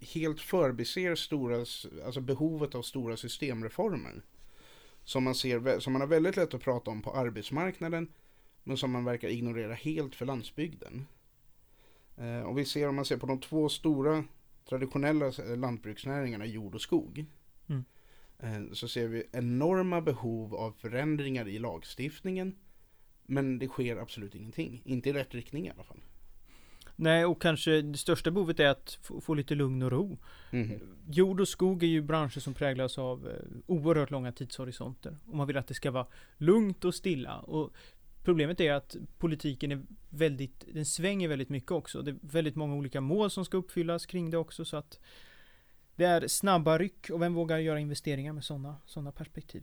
helt 0.00 0.40
förbiser 0.40 1.14
stora, 1.14 1.56
alltså 2.04 2.20
behovet 2.20 2.74
av 2.74 2.82
stora 2.82 3.16
systemreformer. 3.16 4.22
Som 5.04 5.24
man, 5.24 5.34
ser, 5.34 5.78
som 5.80 5.92
man 5.92 6.02
har 6.02 6.08
väldigt 6.08 6.36
lätt 6.36 6.54
att 6.54 6.62
prata 6.62 6.90
om 6.90 7.02
på 7.02 7.12
arbetsmarknaden 7.12 8.08
men 8.64 8.76
som 8.76 8.90
man 8.90 9.04
verkar 9.04 9.28
ignorera 9.28 9.74
helt 9.74 10.14
för 10.14 10.26
landsbygden. 10.26 11.06
Eh, 12.16 12.40
och 12.40 12.58
vi 12.58 12.64
ser 12.64 12.88
om 12.88 12.94
man 12.96 13.04
ser 13.04 13.16
på 13.16 13.26
de 13.26 13.40
två 13.40 13.68
stora 13.68 14.24
traditionella 14.68 15.32
lantbruksnäringarna, 15.56 16.46
jord 16.46 16.74
och 16.74 16.80
skog. 16.80 17.26
Eh, 18.42 18.72
så 18.72 18.88
ser 18.88 19.08
vi 19.08 19.22
enorma 19.32 20.00
behov 20.00 20.54
av 20.54 20.72
förändringar 20.72 21.48
i 21.48 21.58
lagstiftningen. 21.58 22.56
Men 23.26 23.58
det 23.58 23.68
sker 23.68 23.96
absolut 23.96 24.34
ingenting. 24.34 24.82
Inte 24.84 25.10
i 25.10 25.12
rätt 25.12 25.34
riktning 25.34 25.66
i 25.66 25.70
alla 25.70 25.84
fall. 25.84 26.00
Nej, 26.96 27.24
och 27.24 27.42
kanske 27.42 27.82
det 27.82 27.98
största 27.98 28.30
behovet 28.30 28.60
är 28.60 28.68
att 28.68 28.98
få, 29.02 29.20
få 29.20 29.34
lite 29.34 29.54
lugn 29.54 29.82
och 29.82 29.90
ro. 29.90 30.18
Mm. 30.50 30.80
Jord 31.10 31.40
och 31.40 31.48
skog 31.48 31.82
är 31.82 31.86
ju 31.86 32.02
branscher 32.02 32.40
som 32.40 32.54
präglas 32.54 32.98
av 32.98 33.28
eh, 33.28 33.34
oerhört 33.66 34.10
långa 34.10 34.32
tidshorisonter. 34.32 35.16
Och 35.26 35.36
man 35.36 35.46
vill 35.46 35.56
att 35.56 35.66
det 35.66 35.74
ska 35.74 35.90
vara 35.90 36.06
lugnt 36.38 36.84
och 36.84 36.94
stilla. 36.94 37.38
Och 37.38 37.72
Problemet 38.28 38.60
är 38.60 38.72
att 38.72 38.96
politiken 39.18 39.72
är 39.72 39.82
väldigt, 40.10 40.64
den 40.74 40.86
svänger 40.86 41.28
väldigt 41.28 41.48
mycket 41.48 41.70
också. 41.70 42.02
Det 42.02 42.10
är 42.10 42.16
väldigt 42.20 42.56
många 42.56 42.74
olika 42.74 43.00
mål 43.00 43.30
som 43.30 43.44
ska 43.44 43.56
uppfyllas 43.56 44.06
kring 44.06 44.30
det 44.30 44.38
också 44.38 44.64
så 44.64 44.76
att 44.76 45.00
det 45.98 46.04
är 46.04 46.28
snabba 46.28 46.78
ryck 46.78 47.10
och 47.10 47.22
vem 47.22 47.34
vågar 47.34 47.58
göra 47.58 47.80
investeringar 47.80 48.32
med 48.32 48.44
sådana 48.44 48.76
såna 48.86 49.12
perspektiv? 49.12 49.62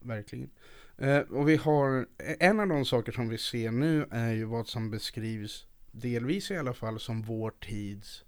Verkligen. 0.00 0.50
Eh, 0.98 1.18
och 1.18 1.48
vi 1.48 1.56
har, 1.56 2.06
eh, 2.18 2.36
en 2.48 2.60
av 2.60 2.68
de 2.68 2.84
saker 2.84 3.12
som 3.12 3.28
vi 3.28 3.38
ser 3.38 3.70
nu 3.70 4.06
är 4.10 4.32
ju 4.32 4.44
vad 4.44 4.68
som 4.68 4.90
beskrivs, 4.90 5.66
delvis 5.92 6.50
i 6.50 6.56
alla 6.56 6.74
fall, 6.74 7.00
som 7.00 7.22
vår 7.22 7.50
tids 7.50 8.24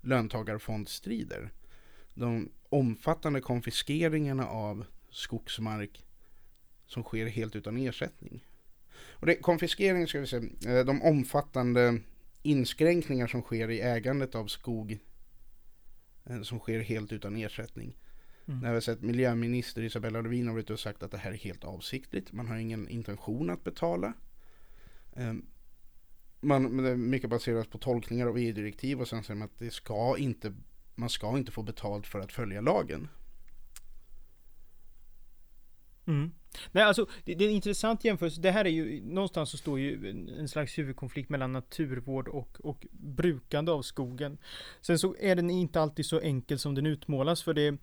löntagarfondstrider. 0.00 1.50
De 2.14 2.50
omfattande 2.68 3.40
konfiskeringarna 3.40 4.46
av 4.46 4.84
skogsmark 5.10 6.04
som 6.86 7.02
sker 7.02 7.26
helt 7.26 7.56
utan 7.56 7.76
ersättning. 7.76 8.44
Och 9.10 9.26
det, 9.26 9.34
konfiskering 9.34 10.06
ska 10.06 10.20
vi 10.20 10.26
säga, 10.26 10.42
eh, 10.66 10.84
de 10.84 11.02
omfattande 11.02 12.00
inskränkningar 12.42 13.26
som 13.26 13.42
sker 13.42 13.70
i 13.70 13.80
ägandet 13.80 14.34
av 14.34 14.46
skog 14.46 14.98
som 16.42 16.58
sker 16.58 16.80
helt 16.80 17.12
utan 17.12 17.36
ersättning. 17.36 17.96
Mm. 18.46 18.60
När 18.60 18.68
vi 18.68 18.74
har 18.74 18.80
sett 18.80 19.02
miljöminister 19.02 19.82
Isabella 19.82 20.20
Lövin 20.20 20.46
har 20.46 20.54
varit 20.54 20.70
och 20.70 20.80
sagt 20.80 21.02
att 21.02 21.10
det 21.10 21.18
här 21.18 21.32
är 21.32 21.36
helt 21.36 21.64
avsiktligt. 21.64 22.32
Man 22.32 22.48
har 22.48 22.56
ingen 22.56 22.88
intention 22.88 23.50
att 23.50 23.64
betala. 23.64 24.12
Um, 25.12 25.46
man, 26.40 27.10
mycket 27.10 27.30
baserat 27.30 27.70
på 27.70 27.78
tolkningar 27.78 28.26
av 28.26 28.38
EU-direktiv 28.38 29.00
och 29.00 29.08
sen 29.08 29.24
säger 29.24 29.38
man 29.38 29.46
att 29.46 29.58
det 29.58 29.70
ska 29.70 30.18
inte, 30.18 30.54
man 30.94 31.08
ska 31.08 31.38
inte 31.38 31.52
få 31.52 31.62
betalt 31.62 32.06
för 32.06 32.20
att 32.20 32.32
följa 32.32 32.60
lagen. 32.60 33.08
Mm. 36.08 36.30
Nej, 36.72 36.84
alltså 36.84 37.06
det, 37.24 37.34
det, 37.34 37.44
är 37.44 37.48
en 37.48 37.54
intressant 37.54 38.04
jämförelse. 38.04 38.40
Det 38.40 38.50
här 38.50 38.64
är 38.64 38.70
ju, 38.70 39.02
någonstans 39.04 39.50
så 39.50 39.56
står 39.56 39.78
ju 39.78 40.10
en, 40.10 40.28
en 40.28 40.48
slags 40.48 40.78
huvudkonflikt 40.78 41.30
mellan 41.30 41.52
naturvård 41.52 42.28
och, 42.28 42.60
och 42.60 42.86
brukande 42.90 43.72
av 43.72 43.82
skogen. 43.82 44.38
Sen 44.80 44.98
så 44.98 45.16
är 45.20 45.36
den 45.36 45.50
inte 45.50 45.80
alltid 45.80 46.06
så 46.06 46.20
enkel 46.20 46.58
som 46.58 46.74
den 46.74 46.86
utmålas 46.86 47.42
för 47.42 47.54
det 47.54 47.78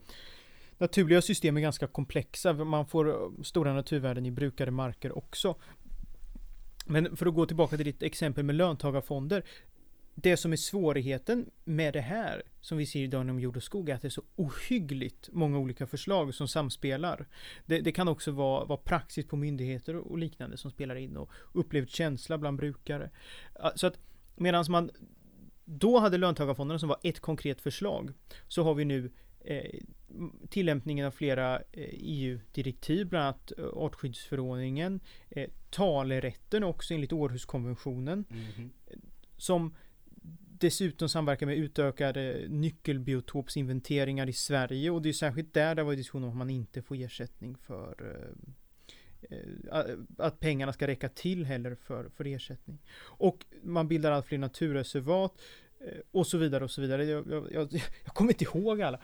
naturliga 0.77 1.22
system 1.22 1.58
är 1.58 1.62
ganska 1.62 1.88
komplexa. 1.88 2.53
Man 2.53 2.88
får 2.88 3.10
eh, 3.10 3.44
stora 3.44 3.74
naturvärden 3.74 4.25
i 4.25 4.32
brukade 4.32 4.72
marker 4.72 5.17
också. 5.17 5.55
Men 6.86 7.17
för 7.17 7.25
att 7.25 7.34
gå 7.34 7.46
tillbaka 7.46 7.75
till 7.75 7.86
ditt 7.86 8.03
exempel 8.03 8.44
med 8.44 8.55
löntagarfonder. 8.55 9.44
Det 10.15 10.38
som 10.38 10.51
är 10.51 10.57
svårigheten 10.57 11.51
med 11.63 11.93
det 11.93 12.01
här, 12.01 12.43
som 12.62 12.77
vi 12.77 12.86
ser 12.86 13.00
idag 13.00 13.22
inom 13.22 13.39
jord 13.39 13.57
och 13.57 13.63
skog, 13.63 13.89
är 13.89 13.95
att 13.95 14.01
det 14.01 14.07
är 14.07 14.10
så 14.10 14.24
ohyggligt 14.36 15.29
många 15.31 15.60
olika 15.60 15.88
förslag 15.88 16.34
som 16.34 16.48
samspelar. 16.48 17.27
Det, 17.65 17.79
det 17.79 17.91
kan 17.91 18.07
också 18.07 18.31
vara, 18.31 18.65
vara 18.65 18.77
praxis 18.77 19.27
på 19.27 19.36
myndigheter 19.36 19.95
och 19.95 20.17
liknande 20.17 20.57
som 20.57 20.72
spelar 20.72 20.95
in 20.95 21.17
och 21.17 21.29
upplevd 21.53 21.89
känsla 21.89 22.38
bland 22.38 22.57
brukare. 22.57 23.10
Så 23.75 23.88
att 23.88 24.00
medan 24.36 24.65
man 24.69 24.91
då 25.65 26.00
hade 26.00 26.17
löntagarfonderna 26.17 26.79
som 26.79 26.89
var 26.89 27.00
ett 27.03 27.19
konkret 27.19 27.62
förslag, 27.62 28.13
så 28.48 28.63
har 28.63 28.74
vi 28.74 28.86
nu 28.86 29.12
eh, 29.39 29.79
tillämpningen 30.50 31.05
av 31.05 31.12
flera 31.12 31.62
EU-direktiv, 31.74 33.00
eh, 33.00 33.01
e 33.01 33.10
bland 33.10 33.25
annat 33.25 33.51
eh, 33.57 33.65
artskyddsförordningen, 33.65 35.00
eh, 35.29 35.50
talerätten 35.69 36.63
också 36.63 36.93
enligt 36.93 37.13
Århuskonventionen, 37.13 38.25
mm 38.29 38.45
-hmm. 38.45 38.69
som 39.38 39.75
dessutom 40.59 41.09
samverkar 41.09 41.45
med 41.45 41.57
utökade 41.57 42.45
nyckelbiotopsinventeringar 42.50 44.29
i 44.29 44.33
Sverige 44.33 44.89
och 44.89 45.01
det 45.01 45.09
är 45.09 45.13
särskilt 45.13 45.53
där 45.53 45.75
det 45.75 45.83
var 45.83 45.95
diskussion 45.95 46.24
om 46.24 46.29
att 46.29 46.38
man 46.38 46.50
inte 46.50 46.81
får 46.81 46.95
ersättning 46.95 47.57
för 47.57 48.24
att 50.17 50.39
pengarna 50.39 50.74
ska 50.74 50.88
räcka 50.88 51.09
till 51.09 51.45
heller 51.45 51.75
för, 51.75 52.09
för 52.09 52.27
ersättning. 52.27 52.79
Och 52.97 53.45
man 53.63 53.88
bildar 53.88 54.12
allt 54.12 54.25
fler 54.25 54.38
naturreservat 54.38 55.41
Eh, 55.79 56.00
och 56.12 56.27
så 56.27 56.38
vidare 56.38 56.63
och 56.63 56.71
så 56.71 56.81
vidare. 56.81 57.05
Jag, 57.05 57.27
jag, 57.31 57.51
jag, 57.51 57.74
jag 58.05 58.13
kommer 58.13 58.31
inte 58.31 58.43
ihåg 58.43 58.81
alla. 58.81 59.01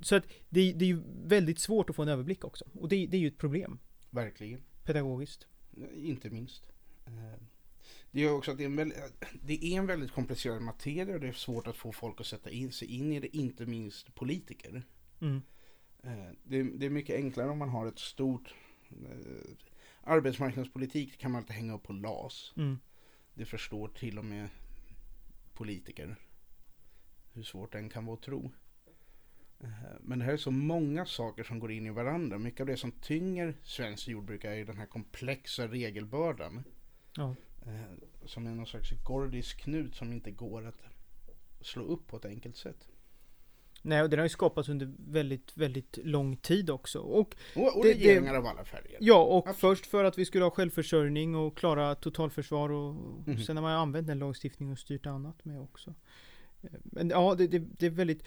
så 0.00 0.16
att 0.16 0.24
det, 0.48 0.72
det, 0.72 0.84
är 0.84 0.88
ju 0.88 1.02
väldigt 1.24 1.58
svårt 1.58 1.90
att 1.90 1.96
få 1.96 2.02
en 2.02 2.08
överblick 2.08 2.44
också. 2.44 2.64
Och 2.74 2.88
det, 2.88 3.06
det 3.06 3.16
är 3.16 3.20
ju 3.20 3.28
ett 3.28 3.38
problem. 3.38 3.78
Verkligen. 4.10 4.62
Pedagogiskt. 4.84 5.46
Inte 5.94 6.30
minst. 6.30 6.72
Eh, 8.16 8.22
det 8.22 8.24
är 8.24 8.32
också 8.32 8.50
att 8.50 8.58
det 8.58 8.64
är, 8.64 8.66
en 8.66 8.76
väldigt, 8.76 8.98
det 9.42 9.64
är 9.64 9.78
en 9.78 9.86
väldigt 9.86 10.12
komplicerad 10.12 10.62
materia 10.62 11.14
och 11.14 11.20
det 11.20 11.28
är 11.28 11.32
svårt 11.32 11.66
att 11.66 11.76
få 11.76 11.92
folk 11.92 12.20
att 12.20 12.26
sätta 12.26 12.50
in 12.50 12.72
sig 12.72 12.88
in 12.88 13.12
i 13.12 13.20
det, 13.20 13.36
inte 13.36 13.66
minst 13.66 14.14
politiker. 14.14 14.82
Mm. 15.20 15.42
Eh, 16.02 16.32
det, 16.42 16.62
det, 16.62 16.86
är 16.86 16.90
mycket 16.90 17.16
enklare 17.16 17.50
om 17.50 17.58
man 17.58 17.68
har 17.68 17.86
ett 17.86 17.98
stort 17.98 18.54
arbetsmarknadspolitik 20.02 21.18
kan 21.18 21.30
man 21.30 21.38
alltid 21.38 21.56
hänga 21.56 21.74
upp 21.74 21.82
på 21.82 21.92
LAS. 21.92 22.52
Mm. 22.56 22.78
Det 23.34 23.44
förstår 23.44 23.88
till 23.88 24.18
och 24.18 24.24
med 24.24 24.48
politiker. 25.54 26.16
Hur 27.32 27.42
svårt 27.42 27.72
den 27.72 27.88
kan 27.88 28.06
vara 28.06 28.16
att 28.16 28.22
tro. 28.22 28.52
Eh, 29.60 29.68
men 30.00 30.18
det 30.18 30.24
här 30.24 30.32
är 30.32 30.36
så 30.36 30.50
många 30.50 31.06
saker 31.06 31.44
som 31.44 31.58
går 31.58 31.72
in 31.72 31.86
i 31.86 31.90
varandra. 31.90 32.38
Mycket 32.38 32.60
av 32.60 32.66
det 32.66 32.76
som 32.76 32.92
tynger 32.92 33.54
svenskt 33.62 34.08
jordbruk 34.08 34.44
är 34.44 34.64
den 34.64 34.78
här 34.78 34.86
komplexa 34.86 35.68
regelbördan. 35.68 36.64
Ja. 37.16 37.34
Eh, 37.66 38.26
som 38.26 38.46
är 38.46 38.50
någon 38.50 38.66
slags 38.66 38.90
gordisk 39.04 39.60
knut 39.60 39.94
som 39.94 40.12
inte 40.12 40.30
går 40.30 40.66
att 40.66 40.82
slå 41.60 41.82
upp 41.82 42.06
på 42.06 42.16
ett 42.16 42.24
enkelt 42.24 42.56
sätt. 42.56 42.88
Nej, 43.82 44.02
och 44.02 44.10
den 44.10 44.18
har 44.18 44.24
ju 44.24 44.30
skapats 44.30 44.68
under 44.68 44.92
väldigt, 44.98 45.56
väldigt 45.56 45.98
lång 46.02 46.36
tid 46.36 46.70
också. 46.70 46.98
Och, 46.98 47.36
och, 47.56 47.76
och 47.76 47.84
det, 47.84 47.92
regeringar 47.92 48.32
det, 48.32 48.38
av 48.38 48.46
alla 48.46 48.64
färger. 48.64 48.98
Ja, 49.00 49.22
och 49.22 49.48
Absolut. 49.48 49.60
först 49.60 49.86
för 49.86 50.04
att 50.04 50.18
vi 50.18 50.24
skulle 50.24 50.44
ha 50.44 50.50
självförsörjning 50.50 51.34
och 51.34 51.56
klara 51.56 51.94
totalförsvar 51.94 52.70
och 52.70 52.94
mm. 53.26 53.38
sen 53.38 53.56
har 53.56 53.62
man 53.62 53.72
använt 53.72 54.06
den 54.06 54.18
lagstiftningen 54.18 54.72
och 54.72 54.78
styrt 54.78 55.06
annat 55.06 55.44
med 55.44 55.60
också. 55.60 55.94
Men 56.82 57.10
ja, 57.10 57.34
det, 57.34 57.46
det, 57.46 57.58
det 57.58 57.86
är 57.86 57.90
väldigt 57.90 58.24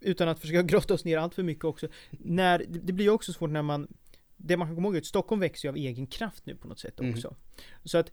utan 0.00 0.28
att 0.28 0.40
försöka 0.40 0.62
grotta 0.72 0.94
oss 0.94 1.04
ner 1.04 1.18
allt 1.18 1.34
för 1.34 1.42
mycket 1.42 1.64
också. 1.64 1.88
När, 2.10 2.64
det 2.68 2.92
blir 2.92 3.04
ju 3.06 3.10
också 3.10 3.32
svårt 3.32 3.50
när 3.50 3.62
man 3.62 3.88
det 4.36 4.56
man 4.56 4.68
kan 4.68 4.74
komma 4.74 4.88
ihåg 4.88 4.94
är 4.94 5.00
att 5.00 5.06
Stockholm 5.06 5.40
växer 5.40 5.68
ju 5.68 5.70
av 5.70 5.76
egen 5.76 6.06
kraft 6.06 6.46
nu 6.46 6.56
på 6.56 6.68
något 6.68 6.78
sätt 6.78 7.00
också. 7.00 7.28
Mm. 7.28 7.38
Så 7.84 7.98
att 7.98 8.12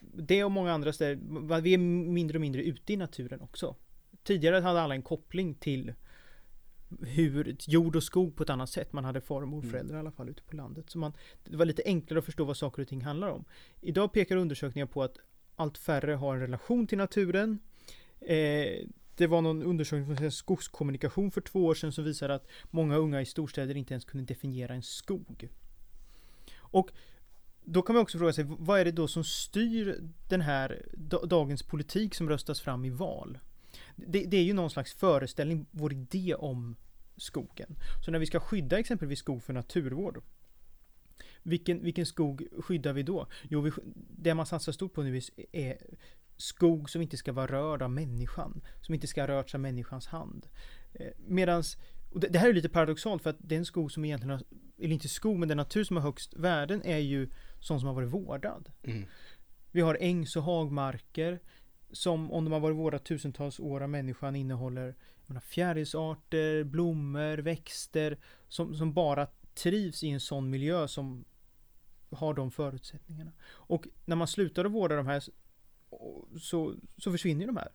det 0.00 0.44
och 0.44 0.50
många 0.50 0.72
andra 0.72 0.92
ställen, 0.92 1.62
vi 1.62 1.74
är 1.74 1.78
mindre 1.78 2.36
och 2.36 2.40
mindre 2.40 2.62
ute 2.62 2.92
i 2.92 2.96
naturen 2.96 3.40
också. 3.40 3.76
Tidigare 4.22 4.60
hade 4.60 4.80
alla 4.80 4.94
en 4.94 5.02
koppling 5.02 5.54
till 5.54 5.94
hur 7.00 7.56
jord 7.66 7.96
och 7.96 8.02
skog 8.02 8.36
på 8.36 8.42
ett 8.42 8.50
annat 8.50 8.70
sätt. 8.70 8.92
Man 8.92 9.04
hade 9.04 9.20
far 9.20 9.42
och 9.42 9.48
morföräldrar 9.48 9.94
mm. 9.94 9.96
i 9.96 9.98
alla 9.98 10.12
fall 10.12 10.28
ute 10.28 10.42
på 10.42 10.56
landet. 10.56 10.90
Så 10.90 10.98
man, 10.98 11.12
det 11.44 11.56
var 11.56 11.64
lite 11.64 11.82
enklare 11.84 12.18
att 12.18 12.24
förstå 12.24 12.44
vad 12.44 12.56
saker 12.56 12.82
och 12.82 12.88
ting 12.88 13.00
handlar 13.00 13.28
om. 13.28 13.44
Idag 13.80 14.12
pekar 14.12 14.36
undersökningar 14.36 14.86
på 14.86 15.02
att 15.02 15.16
allt 15.56 15.78
färre 15.78 16.12
har 16.12 16.34
en 16.34 16.40
relation 16.40 16.86
till 16.86 16.98
naturen. 16.98 17.58
Eh, 18.20 18.86
det 19.16 19.26
var 19.26 19.40
någon 19.40 19.62
undersökning 19.62 20.16
från 20.16 20.32
Skogskommunikation 20.32 21.30
för 21.30 21.40
två 21.40 21.64
år 21.64 21.74
sedan 21.74 21.92
som 21.92 22.04
visade 22.04 22.34
att 22.34 22.48
många 22.70 22.96
unga 22.96 23.20
i 23.20 23.26
storstäder 23.26 23.76
inte 23.76 23.94
ens 23.94 24.04
kunde 24.04 24.26
definiera 24.26 24.74
en 24.74 24.82
skog. 24.82 25.48
Och 26.56 26.90
då 27.64 27.82
kan 27.82 27.94
man 27.94 28.02
också 28.02 28.18
fråga 28.18 28.32
sig, 28.32 28.44
vad 28.48 28.80
är 28.80 28.84
det 28.84 28.92
då 28.92 29.08
som 29.08 29.24
styr 29.24 30.00
den 30.28 30.40
här 30.40 30.86
dagens 31.26 31.62
politik 31.62 32.14
som 32.14 32.28
röstas 32.28 32.60
fram 32.60 32.84
i 32.84 32.90
val? 32.90 33.38
det, 33.96 34.24
det 34.24 34.36
är 34.36 34.42
ju 34.42 34.52
någon 34.52 34.70
slags 34.70 34.94
föreställning, 34.94 35.66
vår 35.70 35.92
idé 35.92 36.34
om 36.34 36.76
skogen. 37.16 37.76
Så 38.04 38.10
när 38.10 38.18
vi 38.18 38.26
ska 38.26 38.40
skydda 38.40 38.78
exempelvis 38.78 39.18
skog 39.18 39.42
för 39.42 39.52
naturvård. 39.52 40.22
Vilken, 41.42 41.84
vilken 41.84 42.06
skog 42.06 42.48
skyddar 42.58 42.92
vi 42.92 43.02
då? 43.02 43.26
Jo, 43.42 43.60
vi, 43.60 43.70
det 44.10 44.34
man 44.34 44.46
satsar 44.46 44.72
stort 44.72 44.92
på 44.92 45.02
nu 45.02 45.20
är 45.52 45.76
skog 46.36 46.90
som 46.90 47.02
inte 47.02 47.16
ska 47.16 47.32
vara 47.32 47.46
rörd 47.46 47.82
av 47.82 47.90
människan. 47.90 48.60
Som 48.80 48.94
inte 48.94 49.06
ska 49.06 49.22
ha 49.22 49.28
rörts 49.28 49.54
av 49.54 49.60
människans 49.60 50.06
hand. 50.06 50.46
Eh, 50.92 51.06
medans, 51.26 51.76
och 52.10 52.20
det, 52.20 52.28
det, 52.28 52.38
här 52.38 52.48
är 52.48 52.52
lite 52.52 52.68
paradoxalt 52.68 53.22
för 53.22 53.30
att 53.30 53.36
den 53.38 53.64
skog 53.64 53.92
som 53.92 54.04
egentligen 54.04 54.30
har, 54.30 54.42
eller 54.78 54.94
inte 54.94 55.08
skog, 55.08 55.38
men 55.38 55.48
den 55.48 55.56
natur 55.56 55.84
som 55.84 55.96
har 55.96 56.02
högst 56.02 56.34
värden 56.34 56.82
är 56.84 56.98
ju 56.98 57.30
sån 57.60 57.80
som 57.80 57.86
har 57.86 57.94
varit 57.94 58.10
vårdad. 58.10 58.70
Mm. 58.82 59.04
Vi 59.70 59.80
har 59.80 59.98
ängs 60.00 60.36
och 60.36 60.42
hagmarker 60.42 61.40
som 61.92 62.32
om 62.32 62.44
de 62.44 62.52
har 62.52 62.60
varit 62.60 62.76
vårda 62.76 62.98
tusentals 62.98 63.60
år 63.60 63.80
av 63.80 63.90
människan 63.90 64.36
innehåller 64.36 64.94
fjärilsarter, 65.42 66.64
blommor, 66.64 67.38
växter 67.38 68.18
som, 68.48 68.74
som 68.74 68.92
bara 68.92 69.26
trivs 69.54 70.02
i 70.02 70.08
en 70.08 70.20
sån 70.20 70.50
miljö 70.50 70.88
som 70.88 71.24
har 72.10 72.34
de 72.34 72.50
förutsättningarna. 72.50 73.32
Och 73.44 73.86
när 74.04 74.16
man 74.16 74.28
slutar 74.28 74.64
att 74.64 74.72
vårda 74.72 74.96
de 74.96 75.06
här 75.06 75.22
så, 76.40 76.74
så 76.96 77.12
försvinner 77.12 77.46
de 77.46 77.56
här. 77.56 77.68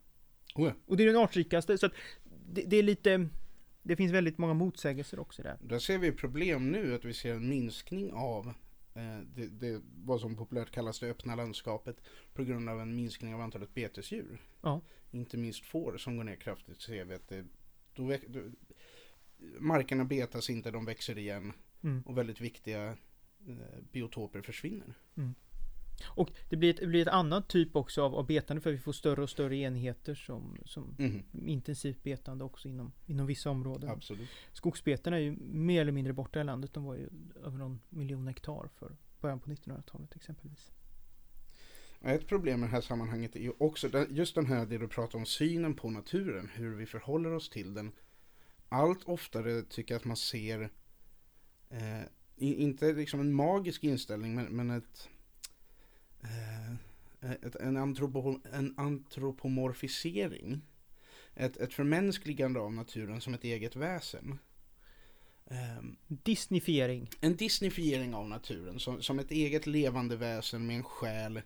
Oh 0.55 0.67
ja. 0.67 0.73
Och 0.85 0.97
det 0.97 1.03
är 1.03 1.07
den 1.07 1.15
artrikaste. 1.15 1.77
Så 1.77 1.85
att 1.85 1.93
det, 2.53 2.61
det, 2.61 2.77
är 2.77 2.83
lite 2.83 3.29
Det 3.83 3.95
finns 3.95 4.11
väldigt 4.11 4.37
många 4.37 4.53
motsägelser 4.53 5.19
också 5.19 5.43
där. 5.43 5.57
Där 5.61 5.79
ser 5.79 5.97
vi 5.97 6.11
problem 6.11 6.71
nu 6.71 6.95
att 6.95 7.05
vi 7.05 7.13
ser 7.13 7.33
en 7.33 7.49
minskning 7.49 8.13
av 8.13 8.53
Eh, 8.99 9.19
det, 9.35 9.47
det, 9.47 9.81
vad 10.03 10.21
som 10.21 10.35
populärt 10.35 10.71
kallas 10.71 10.99
det 10.99 11.09
öppna 11.09 11.35
landskapet 11.35 12.01
på 12.33 12.43
grund 12.43 12.69
av 12.69 12.81
en 12.81 12.95
minskning 12.95 13.33
av 13.33 13.41
antalet 13.41 13.73
betesdjur. 13.73 14.41
Ja. 14.61 14.81
Inte 15.11 15.37
minst 15.37 15.65
får 15.65 15.97
som 15.97 16.17
går 16.17 16.23
ner 16.23 16.35
kraftigt 16.35 16.81
ser 16.81 17.05
vi 17.05 17.13
att 17.13 17.27
det, 17.27 17.45
då, 17.93 18.17
då, 18.27 18.41
markerna 19.59 20.05
betas 20.05 20.49
inte, 20.49 20.71
de 20.71 20.85
växer 20.85 21.17
igen 21.17 21.53
mm. 21.83 22.01
och 22.01 22.17
väldigt 22.17 22.41
viktiga 22.41 22.87
eh, 23.47 23.83
biotoper 23.91 24.41
försvinner. 24.41 24.93
Mm. 25.17 25.35
Och 26.05 26.31
det 26.49 26.55
blir, 26.57 26.69
ett, 26.69 26.79
det 26.79 26.87
blir 26.87 27.01
ett 27.01 27.07
annat 27.07 27.47
typ 27.47 27.75
också 27.75 28.03
av, 28.03 28.15
av 28.15 28.25
betande 28.25 28.61
för 28.61 28.71
vi 28.71 28.77
får 28.77 28.91
större 28.91 29.21
och 29.21 29.29
större 29.29 29.55
enheter 29.57 30.15
som, 30.15 30.57
som 30.65 30.95
mm. 30.99 31.23
intensivt 31.45 32.03
betande 32.03 32.43
också 32.43 32.67
inom, 32.67 32.91
inom 33.05 33.25
vissa 33.25 33.49
områden. 33.49 33.89
Absolut. 33.89 34.29
Skogsbeten 34.53 35.13
är 35.13 35.17
ju 35.17 35.31
mer 35.39 35.81
eller 35.81 35.91
mindre 35.91 36.13
borta 36.13 36.41
i 36.41 36.43
landet. 36.43 36.73
De 36.73 36.83
var 36.83 36.95
ju 36.95 37.09
över 37.45 37.57
någon 37.57 37.79
miljon 37.89 38.27
hektar 38.27 38.69
för 38.75 38.97
början 39.21 39.39
på 39.39 39.49
1900-talet 39.49 40.15
exempelvis. 40.15 40.71
Ett 42.01 42.27
problem 42.27 42.63
i 42.63 42.65
det 42.65 42.71
här 42.71 42.81
sammanhanget 42.81 43.35
är 43.35 43.39
ju 43.39 43.53
också 43.57 44.07
just 44.09 44.35
den 44.35 44.45
här 44.45 44.65
det 44.65 44.77
du 44.77 44.87
pratar 44.87 45.19
om 45.19 45.25
synen 45.25 45.73
på 45.73 45.89
naturen, 45.89 46.49
hur 46.53 46.75
vi 46.75 46.85
förhåller 46.85 47.31
oss 47.31 47.49
till 47.49 47.73
den. 47.73 47.91
Allt 48.69 49.03
oftare 49.03 49.61
tycker 49.61 49.93
jag 49.93 49.99
att 49.99 50.05
man 50.05 50.17
ser, 50.17 50.69
eh, 51.69 52.01
inte 52.37 52.93
liksom 52.93 53.19
en 53.19 53.33
magisk 53.33 53.83
inställning, 53.83 54.35
men, 54.35 54.45
men 54.45 54.69
ett, 54.69 55.09
en, 57.59 57.77
antropo, 57.77 58.39
en 58.53 58.73
antropomorfisering. 58.77 60.61
Ett, 61.35 61.57
ett 61.57 61.73
förmänskligande 61.73 62.59
av 62.59 62.73
naturen 62.73 63.21
som 63.21 63.33
ett 63.33 63.43
eget 63.43 63.75
väsen. 63.75 64.39
Um, 65.45 65.97
Disneyfiering. 66.07 67.09
En 67.21 67.35
disneyfiering 67.35 68.15
av 68.15 68.29
naturen 68.29 68.79
som, 68.79 69.01
som 69.01 69.19
ett 69.19 69.31
eget 69.31 69.67
levande 69.67 70.15
väsen 70.15 70.67
med 70.67 70.75
en 70.75 70.83
själ. 70.83 71.41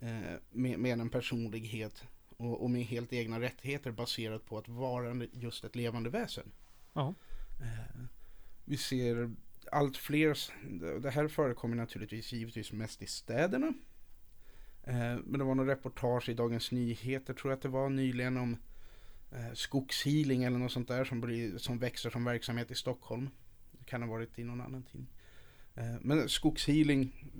Eh, 0.00 0.36
med, 0.50 0.78
med 0.78 1.00
en 1.00 1.10
personlighet 1.10 2.04
och, 2.36 2.62
och, 2.62 2.70
med 2.70 2.84
helt 2.84 3.12
egna 3.12 3.40
rättigheter 3.40 3.90
baserat 3.90 4.46
på 4.46 4.58
att 4.58 4.68
vara 4.68 5.26
just 5.32 5.64
ett 5.64 5.76
levande 5.76 6.10
väsen. 6.10 6.52
Ja. 6.92 7.14
Eh, 7.60 8.00
vi 8.64 8.76
ser 8.76 9.30
allt 9.72 9.96
fler, 9.96 10.38
det 11.00 11.10
här 11.10 11.28
förekommer 11.28 11.76
naturligtvis 11.76 12.32
givetvis 12.32 12.72
mest 12.72 13.02
i 13.02 13.06
städerna. 13.06 13.74
Eh, 14.82 15.18
men 15.24 15.38
det 15.38 15.44
var 15.44 15.54
någon 15.54 15.66
reportage 15.66 16.28
i 16.28 16.34
Dagens 16.34 16.72
Nyheter 16.72 17.34
tror 17.34 17.50
jag 17.50 17.56
att 17.56 17.62
det 17.62 17.68
var 17.68 17.88
nyligen 17.88 18.36
om 18.36 18.56
eh, 19.30 19.52
skogshealing 19.54 20.44
eller 20.44 20.58
något 20.58 20.72
sånt 20.72 20.88
där 20.88 21.04
som, 21.04 21.20
blir, 21.20 21.58
som 21.58 21.78
växer 21.78 22.10
som 22.10 22.24
verksamhet 22.24 22.70
i 22.70 22.74
Stockholm. 22.74 23.30
Det 23.72 23.84
kan 23.84 24.02
ha 24.02 24.08
varit 24.08 24.38
i 24.38 24.44
någon 24.44 24.60
annan 24.60 24.82
tidning. 24.82 25.10
Eh, 25.74 25.94
men 26.00 26.28
skogshealing, 26.28 27.30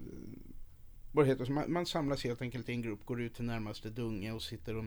vad 1.12 1.26
heter 1.26 1.44
det? 1.44 1.52
Man, 1.52 1.72
man 1.72 1.86
samlas 1.86 2.24
helt 2.24 2.42
enkelt 2.42 2.68
i 2.68 2.72
en 2.72 2.82
grupp, 2.82 3.04
går 3.04 3.20
ut 3.20 3.34
till 3.34 3.44
närmaste 3.44 3.90
dunge 3.90 4.32
och 4.32 4.42
sitter 4.42 4.76
och 4.76 4.84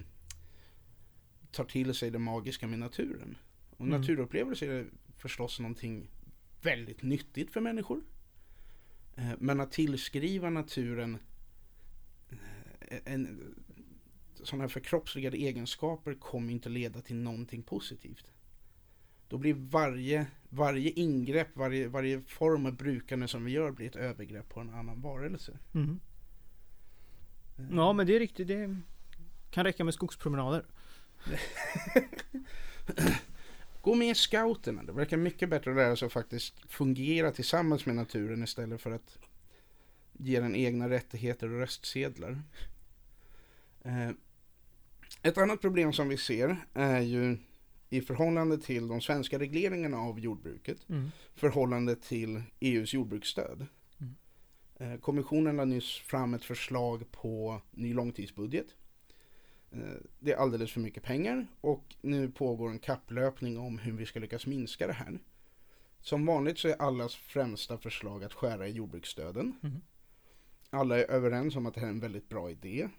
tar 1.52 1.64
till 1.66 1.94
sig 1.94 2.12
det 2.12 2.20
magiska 2.20 2.68
med 2.68 2.80
naturen. 2.80 3.38
Och 3.70 3.86
mm. 3.86 4.02
naturupplevelser 4.02 4.70
är 4.70 4.86
förstås 5.18 5.60
någonting 5.60 6.10
väldigt 6.64 7.02
nyttigt 7.02 7.52
för 7.52 7.62
människor. 7.62 8.02
Men 9.38 9.60
att 9.60 9.72
tillskriva 9.72 10.50
naturen 10.50 11.18
en, 13.06 13.56
sådana 14.44 14.64
här 14.64 14.70
förkroppsligade 14.70 15.38
egenskaper 15.38 16.14
kommer 16.14 16.52
inte 16.52 16.70
leda 16.70 17.02
till 17.02 17.16
någonting 17.16 17.64
positivt. 17.64 18.26
Då 19.28 19.38
blir 19.38 19.54
varje, 19.54 20.28
varje 20.50 20.90
ingrepp, 20.90 21.48
varje, 21.54 21.88
varje 21.88 22.22
form 22.22 22.66
av 22.66 22.76
brukande 22.76 23.28
som 23.28 23.46
vi 23.46 23.52
gör 23.52 23.72
blir 23.72 23.88
ett 23.88 23.96
övergrepp 23.96 24.50
på 24.50 24.60
en 24.60 24.70
annan 24.70 25.02
varelse. 25.02 25.58
Mm. 25.74 26.00
Ja 27.72 27.94
men 27.94 28.08
det 28.08 28.16
är 28.16 28.20
riktigt, 28.20 28.48
det 28.48 28.78
kan 29.52 29.64
räcka 29.64 29.84
med 29.84 29.94
skogspromenader. 29.94 30.66
Gå 33.84 33.96
med 33.96 34.10
i 34.10 34.16
scouterna, 34.16 34.84
det 34.84 34.92
verkar 34.92 35.18
mycket 35.18 35.50
bättre 35.50 35.72
att 35.72 35.78
lära 35.78 35.96
sig 35.96 36.06
att 36.06 36.14
faktiskt 36.14 36.72
fungera 36.72 37.32
tillsammans 37.32 37.86
med 37.86 37.96
naturen 37.96 38.44
istället 38.44 38.82
för 38.82 38.92
att 38.92 39.18
ge 40.14 40.40
den 40.40 40.56
egna 40.56 40.90
rättigheter 40.90 41.52
och 41.52 41.60
röstsedlar. 41.60 42.42
Eh, 43.82 44.10
ett 45.22 45.38
annat 45.38 45.62
problem 45.62 45.94
som 45.94 46.10
vi 46.10 46.18
ser 46.18 46.66
är 46.74 47.02
ju 47.02 47.38
i 47.90 48.02
förhållande 48.02 48.58
till 48.58 48.88
de 48.88 49.02
svenska 49.02 49.40
regleringarna 49.40 49.98
av 49.98 50.20
jordbruket, 50.20 50.90
mm. 50.90 51.12
förhållande 51.36 51.96
till 51.96 52.42
EUs 52.60 52.94
jordbruksstöd. 52.94 53.68
Mm. 54.00 54.16
Eh, 54.76 55.00
kommissionen 55.00 55.56
lade 55.56 55.70
nyss 55.70 55.98
fram 55.98 56.34
ett 56.34 56.44
förslag 56.44 57.12
på 57.12 57.62
ny 57.72 57.94
långtidsbudget. 57.94 58.68
Det 60.20 60.32
är 60.32 60.38
alldeles 60.38 60.72
för 60.72 60.80
mycket 60.80 61.04
pengar 61.04 61.48
och 61.62 61.96
nu 62.02 62.32
pågår 62.32 62.70
en 62.70 62.80
kapplöpning 62.80 63.58
om 63.58 63.78
hur 63.78 63.92
vi 63.92 64.06
ska 64.06 64.20
lyckas 64.20 64.46
minska 64.46 64.88
det 64.88 64.94
här. 64.94 65.20
Som 66.02 66.26
vanligt 66.26 66.60
så 66.60 66.68
är 66.68 66.82
allas 66.82 67.16
främsta 67.16 67.78
förslag 67.78 68.24
att 68.24 68.34
skära 68.34 68.68
i 68.68 68.72
jordbruksstöden. 68.72 69.60
Mm. 69.64 69.82
Alla 70.70 71.00
är 71.00 71.12
överens 71.12 71.56
om 71.56 71.66
att 71.66 71.74
det 71.74 71.80
här 71.80 71.88
är 71.88 71.92
en 71.92 72.00
väldigt 72.00 72.30
bra 72.30 72.52
idé. 72.52 72.90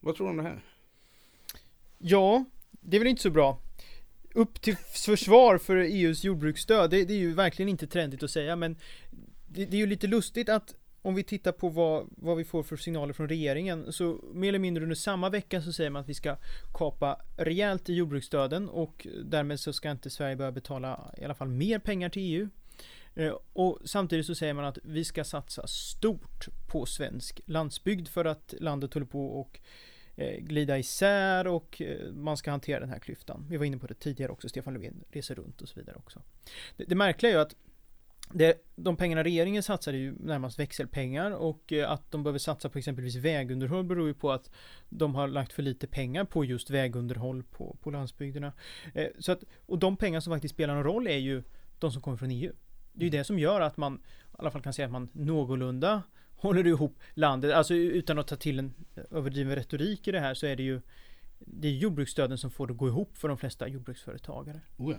Vad 0.00 0.16
tror 0.16 0.26
du 0.26 0.30
om 0.30 0.36
det 0.36 0.42
här? 0.42 0.64
Ja, 1.98 2.44
det 2.70 2.96
är 2.96 3.00
väl 3.00 3.08
inte 3.08 3.22
så 3.22 3.30
bra. 3.30 3.60
Upp 4.34 4.60
till 4.60 4.76
försvar 4.76 5.58
för 5.58 5.76
EUs 5.76 6.24
jordbruksstöd, 6.24 6.90
det, 6.90 7.04
det 7.04 7.14
är 7.14 7.18
ju 7.18 7.34
verkligen 7.34 7.68
inte 7.68 7.86
trendigt 7.86 8.22
att 8.22 8.30
säga, 8.30 8.56
men 8.56 8.76
det, 9.48 9.64
det, 9.64 9.76
är 9.76 9.78
ju 9.78 9.86
lite 9.86 10.06
lustigt 10.06 10.48
att 10.48 10.74
om 11.02 11.14
vi 11.14 11.22
tittar 11.22 11.52
på 11.52 11.68
vad, 11.68 12.08
vad 12.10 12.36
vi 12.36 12.44
får 12.44 12.62
för 12.62 12.76
signaler 12.76 13.12
från 13.12 13.28
regeringen, 13.28 13.92
så 13.92 14.24
mer 14.32 14.48
eller 14.48 14.58
mindre 14.58 14.82
under 14.82 14.96
samma 14.96 15.30
vecka 15.30 15.62
så 15.62 15.72
säger 15.72 15.90
man 15.90 16.02
att 16.02 16.08
vi 16.08 16.14
ska 16.14 16.36
kapa 16.74 17.20
rejält 17.36 17.88
i 17.88 17.94
jordbruksstöden 17.94 18.68
och 18.68 19.06
därmed 19.24 19.60
så 19.60 19.72
ska 19.72 19.90
inte 19.90 20.10
Sverige 20.10 20.36
börja 20.36 20.52
betala 20.52 21.14
i 21.18 21.24
alla 21.24 21.34
fall 21.34 21.48
mer 21.48 21.78
pengar 21.78 22.08
till 22.08 22.22
EU. 22.22 22.48
Eh, 23.14 23.34
och 23.52 23.78
samtidigt 23.84 24.26
så 24.26 24.34
säger 24.34 24.54
man 24.54 24.64
att 24.64 24.78
vi 24.82 25.04
ska 25.04 25.24
satsa 25.24 25.66
stort 25.66 26.48
på 26.72 26.86
svensk 26.86 27.40
landsbygd 27.46 28.08
för 28.08 28.24
att 28.24 28.54
landet 28.58 28.94
håller 28.94 29.06
på 29.06 29.26
och 29.26 29.60
eh, 30.16 30.38
glida 30.40 30.78
isär 30.78 31.46
och 31.46 31.82
eh, 31.82 32.12
man 32.12 32.36
ska 32.36 32.50
hantera 32.50 32.80
den 32.80 32.88
här 32.88 32.98
klyftan. 32.98 33.46
Vi 33.50 33.56
var 33.56 33.64
inne 33.64 33.78
på 33.78 33.86
det 33.86 33.94
tidigare 33.94 34.32
också, 34.32 34.48
Stefan 34.48 34.74
Löfven 34.74 35.04
reser 35.10 35.34
runt 35.34 35.62
och 35.62 35.68
så 35.68 35.80
vidare 35.80 35.96
också. 35.96 36.22
Det, 36.76 36.84
det 36.84 36.94
märkliga 36.94 37.32
är 37.32 37.36
ju 37.36 37.42
att 37.42 37.54
det, 38.32 38.54
de 38.76 38.96
pengarna 38.96 39.24
regeringen 39.24 39.62
satsar 39.62 39.92
är 39.92 39.96
ju 39.96 40.14
närmast 40.20 40.58
växelpengar 40.58 41.30
och 41.30 41.72
eh, 41.72 41.90
att 41.90 42.10
de 42.10 42.22
behöver 42.22 42.38
satsa 42.38 42.68
på 42.68 42.78
exempelvis 42.78 43.16
vägunderhåll 43.16 43.84
beror 43.84 44.06
ju 44.06 44.14
på 44.14 44.32
att 44.32 44.50
de 44.88 45.14
har 45.14 45.28
lagt 45.28 45.52
för 45.52 45.62
lite 45.62 45.86
pengar 45.86 46.24
på 46.24 46.44
just 46.44 46.70
vägunderhåll 46.70 47.42
på, 47.42 47.76
på 47.80 47.90
landsbygderna. 47.90 48.52
Eh, 48.94 49.08
så 49.18 49.32
att, 49.32 49.44
och 49.66 49.78
de 49.78 49.96
pengar 49.96 50.20
som 50.20 50.32
faktiskt 50.32 50.54
spelar 50.54 50.74
någon 50.74 50.84
roll 50.84 51.06
är 51.06 51.18
ju 51.18 51.42
de 51.78 51.92
som 51.92 52.02
kommer 52.02 52.16
från 52.16 52.30
EU. 52.30 52.52
Det 52.92 53.02
är 53.02 53.04
ju 53.04 53.10
det 53.10 53.24
som 53.24 53.38
gör 53.38 53.60
att 53.60 53.76
man 53.76 53.94
i 53.94 54.36
alla 54.38 54.50
fall 54.50 54.62
kan 54.62 54.72
säga 54.72 54.86
att 54.86 54.92
man 54.92 55.08
någorlunda 55.12 56.02
håller 56.36 56.66
ihop 56.66 56.98
landet. 57.14 57.54
Alltså 57.54 57.74
utan 57.74 58.18
att 58.18 58.26
ta 58.26 58.36
till 58.36 58.58
en 58.58 58.74
överdriven 59.10 59.54
retorik 59.54 60.08
i 60.08 60.12
det 60.12 60.20
här 60.20 60.34
så 60.34 60.46
är 60.46 60.56
det 60.56 60.62
ju 60.62 60.80
Det 61.38 61.68
är 61.68 61.72
jordbruksstöden 61.72 62.38
som 62.38 62.50
får 62.50 62.66
det 62.66 62.72
att 62.72 62.78
gå 62.78 62.88
ihop 62.88 63.18
för 63.18 63.28
de 63.28 63.38
flesta 63.38 63.68
jordbruksföretagare. 63.68 64.60
Oh 64.76 64.90
ja. 64.90 64.96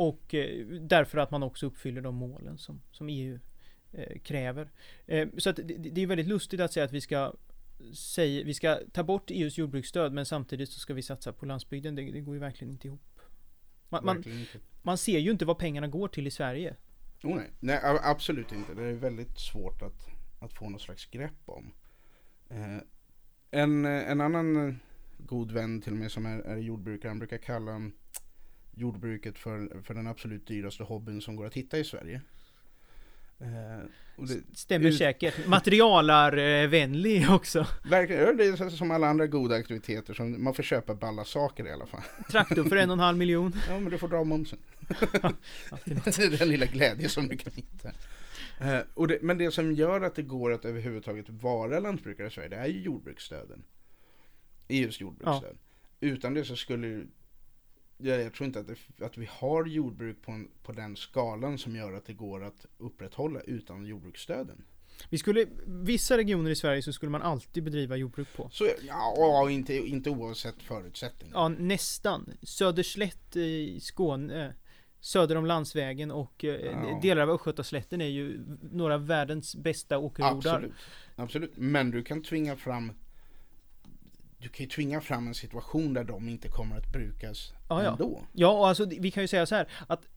Och 0.00 0.34
eh, 0.34 0.66
därför 0.66 1.18
att 1.18 1.30
man 1.30 1.42
också 1.42 1.66
uppfyller 1.66 2.00
de 2.00 2.14
målen 2.14 2.58
som, 2.58 2.80
som 2.90 3.08
EU 3.08 3.38
eh, 3.92 4.18
kräver. 4.18 4.70
Eh, 5.06 5.28
så 5.38 5.52
det, 5.52 5.62
det, 5.62 6.02
är 6.02 6.06
väldigt 6.06 6.26
lustigt 6.26 6.60
att 6.60 6.72
säga 6.72 6.84
att 6.84 6.92
vi 6.92 7.00
ska 7.00 7.34
säga, 7.94 8.44
vi 8.44 8.54
ska 8.54 8.78
ta 8.92 9.02
bort 9.02 9.30
EUs 9.30 9.58
jordbruksstöd 9.58 10.12
men 10.12 10.26
samtidigt 10.26 10.68
så 10.68 10.80
ska 10.80 10.94
vi 10.94 11.02
satsa 11.02 11.32
på 11.32 11.46
landsbygden. 11.46 11.94
Det, 11.94 12.02
det 12.02 12.20
går 12.20 12.34
ju 12.34 12.40
verkligen 12.40 12.72
inte 12.72 12.86
ihop. 12.86 13.20
Man, 13.88 14.04
man, 14.04 14.24
man, 14.82 14.98
ser 14.98 15.18
ju 15.18 15.30
inte 15.30 15.44
vad 15.44 15.58
pengarna 15.58 15.88
går 15.88 16.08
till 16.08 16.26
i 16.26 16.30
Sverige. 16.30 16.76
Oh, 17.22 17.36
nej. 17.36 17.50
nej, 17.60 17.80
absolut 18.02 18.52
inte. 18.52 18.74
Det 18.74 18.82
är 18.82 18.92
väldigt 18.92 19.38
svårt 19.38 19.82
att 19.82 20.08
att 20.40 20.52
få 20.52 20.68
något 20.68 20.82
slags 20.82 21.06
grepp 21.06 21.42
om. 21.44 21.72
Eh, 22.48 22.78
en, 23.50 23.84
en 23.84 24.20
annan 24.20 24.78
god 25.18 25.52
vän 25.52 25.80
till 25.80 25.94
mig 25.94 26.10
som 26.10 26.26
är, 26.26 26.38
är 26.38 26.56
jordbrukare, 26.56 27.10
han 27.10 27.18
brukar 27.18 27.38
kalla 27.38 27.90
jordbruket 28.80 29.38
för, 29.38 29.82
för 29.82 29.94
den 29.94 30.06
absolut 30.06 30.46
dyraste 30.46 30.82
hobbyn 30.82 31.20
som 31.20 31.36
går 31.36 31.46
att 31.46 31.54
hitta 31.54 31.78
i 31.78 31.84
Sverige. 31.84 32.20
Eh, 33.40 33.84
det, 34.16 34.56
Stämmer 34.56 34.88
ut... 34.88 34.98
säkert. 34.98 35.46
Materialarvänlig 35.46 37.30
också. 37.30 37.66
Verkligen, 37.90 38.36
det 38.36 38.44
är 38.44 38.70
som 38.70 38.90
alla 38.90 39.08
andra 39.08 39.26
goda 39.26 39.54
aktiviteter. 39.54 40.14
Som 40.14 40.44
man 40.44 40.54
får 40.54 40.62
köpa 40.62 40.94
balla 40.94 41.24
saker 41.24 41.66
i 41.66 41.72
alla 41.72 41.86
fall. 41.86 42.02
Traktor 42.30 42.64
för 42.64 42.76
en 42.76 42.90
och 42.90 42.94
en 42.94 43.00
halv 43.00 43.18
miljon. 43.18 43.52
Ja, 43.68 43.80
men 43.80 43.90
du 43.90 43.98
får 43.98 44.08
dra 44.08 44.24
momsen. 44.24 44.58
det 45.84 46.18
är 46.18 46.38
den 46.38 46.48
lilla 46.48 46.66
glädje 46.66 47.08
som 47.08 47.28
du 47.28 47.36
kan 47.36 47.52
hitta. 47.52 47.88
Eh, 48.60 49.06
det, 49.08 49.22
men 49.22 49.38
det 49.38 49.50
som 49.50 49.72
gör 49.72 50.00
att 50.00 50.14
det 50.14 50.22
går 50.22 50.52
att 50.52 50.64
överhuvudtaget 50.64 51.28
vara 51.28 51.80
lantbrukare 51.80 52.26
i 52.26 52.30
Sverige, 52.30 52.48
det 52.48 52.56
är 52.56 52.66
ju 52.66 52.80
jordbruksstöden. 52.80 53.62
EUs 54.68 55.00
jordbruksstöd. 55.00 55.56
Ja. 56.00 56.08
Utan 56.08 56.34
det 56.34 56.44
så 56.44 56.56
skulle 56.56 57.06
jag, 58.02 58.22
jag 58.22 58.34
tror 58.34 58.46
inte 58.46 58.60
att, 58.60 58.66
det, 58.66 59.04
att 59.04 59.18
vi 59.18 59.28
har 59.30 59.64
jordbruk 59.66 60.22
på, 60.22 60.32
en, 60.32 60.48
på 60.62 60.72
den 60.72 60.96
skalan 60.96 61.58
som 61.58 61.76
gör 61.76 61.92
att 61.92 62.04
det 62.04 62.12
går 62.12 62.44
att 62.44 62.66
upprätthålla 62.78 63.40
utan 63.40 63.86
jordbruksstöden. 63.86 64.64
Vi 65.10 65.18
skulle, 65.18 65.46
vissa 65.66 66.16
regioner 66.16 66.50
i 66.50 66.56
Sverige 66.56 66.82
så 66.82 66.92
skulle 66.92 67.10
man 67.10 67.22
alltid 67.22 67.64
bedriva 67.64 67.96
jordbruk 67.96 68.28
på. 68.36 68.48
Så, 68.52 68.68
ja, 68.86 69.50
inte, 69.50 69.74
inte 69.74 70.10
oavsett 70.10 70.62
förutsättningar. 70.62 71.34
Ja, 71.34 71.48
nästan. 71.48 72.32
Söderslätt 72.42 73.36
i 73.36 73.80
Skåne 73.80 74.54
söder 75.00 75.36
om 75.36 75.46
landsvägen 75.46 76.10
och 76.10 76.44
eh, 76.44 76.50
ja. 76.50 76.98
delar 77.02 77.22
av 77.22 77.30
Östgötaslätten 77.30 78.00
är 78.00 78.06
ju 78.06 78.40
några 78.72 78.94
av 78.94 79.06
världens 79.06 79.56
bästa 79.56 79.98
åkerjordar. 79.98 80.54
Absolut. 80.54 80.72
Absolut, 81.16 81.52
men 81.56 81.90
du 81.90 82.02
kan 82.02 82.22
tvinga 82.22 82.56
fram 82.56 82.92
du 84.40 84.48
kan 84.48 84.64
ju 84.64 84.70
tvinga 84.70 85.00
fram 85.00 85.28
en 85.28 85.34
situation 85.34 85.94
där 85.94 86.04
de 86.04 86.28
inte 86.28 86.48
kommer 86.48 86.76
att 86.76 86.92
brukas 86.92 87.52
ja, 87.68 87.82
ja. 87.82 87.92
ändå. 87.92 88.26
Ja, 88.32 88.48
och 88.48 88.68
alltså 88.68 88.84
vi 88.84 89.10
kan 89.10 89.22
ju 89.22 89.28
säga 89.28 89.46
så 89.46 89.54
här 89.54 89.68
att 89.86 90.08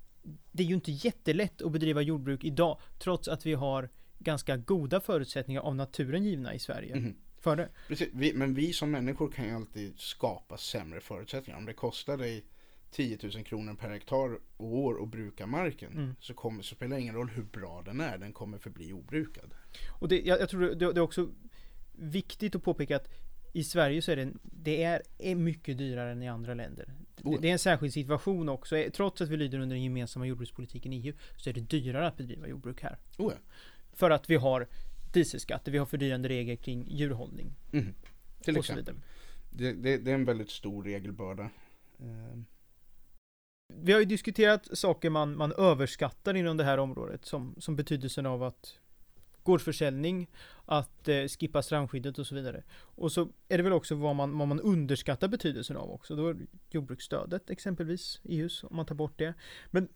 det 0.51 0.63
är 0.63 0.67
ju 0.67 0.75
inte 0.75 0.91
jättelätt 0.91 1.61
att 1.61 1.71
bedriva 1.71 2.01
jordbruk 2.01 2.43
idag 2.43 2.79
trots 2.99 3.27
att 3.27 3.45
vi 3.45 3.53
har 3.53 3.89
ganska 4.19 4.57
goda 4.57 4.99
förutsättningar 4.99 5.61
av 5.61 5.75
naturen 5.75 6.23
givna 6.23 6.53
i 6.53 6.59
Sverige. 6.59 6.95
Mm. 6.95 7.15
För 7.39 7.55
det. 7.55 7.69
Precis, 7.87 8.09
vi, 8.13 8.33
men 8.33 8.53
vi 8.53 8.73
som 8.73 8.91
människor 8.91 9.31
kan 9.31 9.45
ju 9.45 9.55
alltid 9.55 9.99
skapa 9.99 10.57
sämre 10.57 11.01
förutsättningar. 11.01 11.57
Om 11.57 11.65
det 11.65 11.73
kostar 11.73 12.17
dig 12.17 12.45
10 12.91 13.17
000 13.23 13.43
kronor 13.43 13.73
per 13.73 13.89
hektar 13.89 14.39
och 14.57 14.75
år 14.77 14.93
och 14.93 15.07
bruka 15.07 15.47
marken 15.47 15.93
mm. 15.93 16.15
så, 16.19 16.33
kommer, 16.33 16.63
så 16.63 16.75
spelar 16.75 16.95
det 16.95 17.01
ingen 17.01 17.15
roll 17.15 17.29
hur 17.29 17.43
bra 17.43 17.81
den 17.85 18.01
är, 18.01 18.17
den 18.17 18.33
kommer 18.33 18.57
förbli 18.57 18.93
obrukad. 18.93 19.53
Och 19.89 20.07
det, 20.07 20.21
jag, 20.21 20.41
jag 20.41 20.49
tror 20.49 20.61
det, 20.61 20.75
det 20.75 20.99
är 20.99 20.99
också 20.99 21.29
viktigt 21.91 22.55
att 22.55 22.63
påpeka 22.63 22.95
att 22.95 23.09
i 23.53 23.63
Sverige 23.63 24.01
så 24.01 24.11
är 24.11 24.15
det, 24.15 24.33
det 24.43 24.83
är, 24.83 25.01
är 25.17 25.35
mycket 25.35 25.77
dyrare 25.77 26.11
än 26.11 26.23
i 26.23 26.27
andra 26.27 26.53
länder. 26.53 26.93
Oh. 27.23 27.41
Det 27.41 27.47
är 27.47 27.51
en 27.51 27.59
särskild 27.59 27.93
situation 27.93 28.49
också. 28.49 28.77
Eh, 28.77 28.91
Trots 28.91 29.21
att 29.21 29.29
vi 29.29 29.37
lyder 29.37 29.59
under 29.59 29.75
den 29.75 29.83
gemensamma 29.83 30.25
jordbrukspolitiken 30.25 30.93
i 30.93 31.07
EU 31.07 31.13
så 31.37 31.49
är 31.49 31.53
det 31.53 31.61
dyrare 31.61 32.07
att 32.07 32.17
bedriva 32.17 32.47
jordbruk 32.47 32.81
här. 32.81 32.97
Oh. 33.17 33.33
För 33.93 34.09
att 34.09 34.29
vi 34.29 34.35
har 34.35 34.67
dieselskatter, 35.13 35.71
vi 35.71 35.77
har 35.77 35.85
fördyrande 35.85 36.29
regler 36.29 36.55
kring 36.55 36.87
djurhållning 36.89 37.55
Mhm. 37.71 37.93
Till 38.41 38.57
och 38.57 38.65
så 38.65 38.75
vidare. 38.75 38.95
Det, 39.51 39.73
det, 39.73 39.97
det 39.97 40.11
är 40.11 40.15
en 40.15 40.25
väldigt 40.25 40.49
stor 40.49 40.83
regelbörda. 40.83 41.43
Eh, 41.99 42.39
Vi 43.67 43.91
har 43.93 43.99
ju 43.99 44.05
diskuterat 44.05 44.77
saker 44.77 45.09
man, 45.09 45.37
man 45.37 45.53
överskattar 45.57 46.33
inom 46.33 46.57
det 46.57 46.63
här 46.63 46.77
området 46.77 47.25
som, 47.25 47.55
som 47.57 47.75
betydelsen 47.75 48.25
av 48.25 48.43
att 48.43 48.79
gårdsförsäljning, 49.43 50.27
att 50.65 51.07
eh, 51.07 51.27
skippa 51.27 51.61
strandskyddet 51.61 52.19
och 52.19 52.27
så 52.27 52.35
vidare. 52.35 52.63
Och 52.73 53.11
så 53.11 53.29
är 53.47 53.57
det 53.57 53.63
väl 53.63 53.73
också 53.73 53.95
vad 53.95 54.15
man, 54.15 54.37
vad 54.37 54.47
man 54.47 54.59
underskattar 54.59 55.27
betydelsen 55.27 55.77
av 55.77 55.91
också. 55.91 56.15
Då 56.15 56.27
är 56.27 56.33
det 56.33 56.45
jordbruksstödet 56.69 57.49
exempelvis, 57.49 58.21
EUs, 58.23 58.63
om 58.63 58.75
man 58.75 58.85
tar 58.85 58.95
bort 58.95 59.17
det. 59.17 59.33
Men 59.71 59.87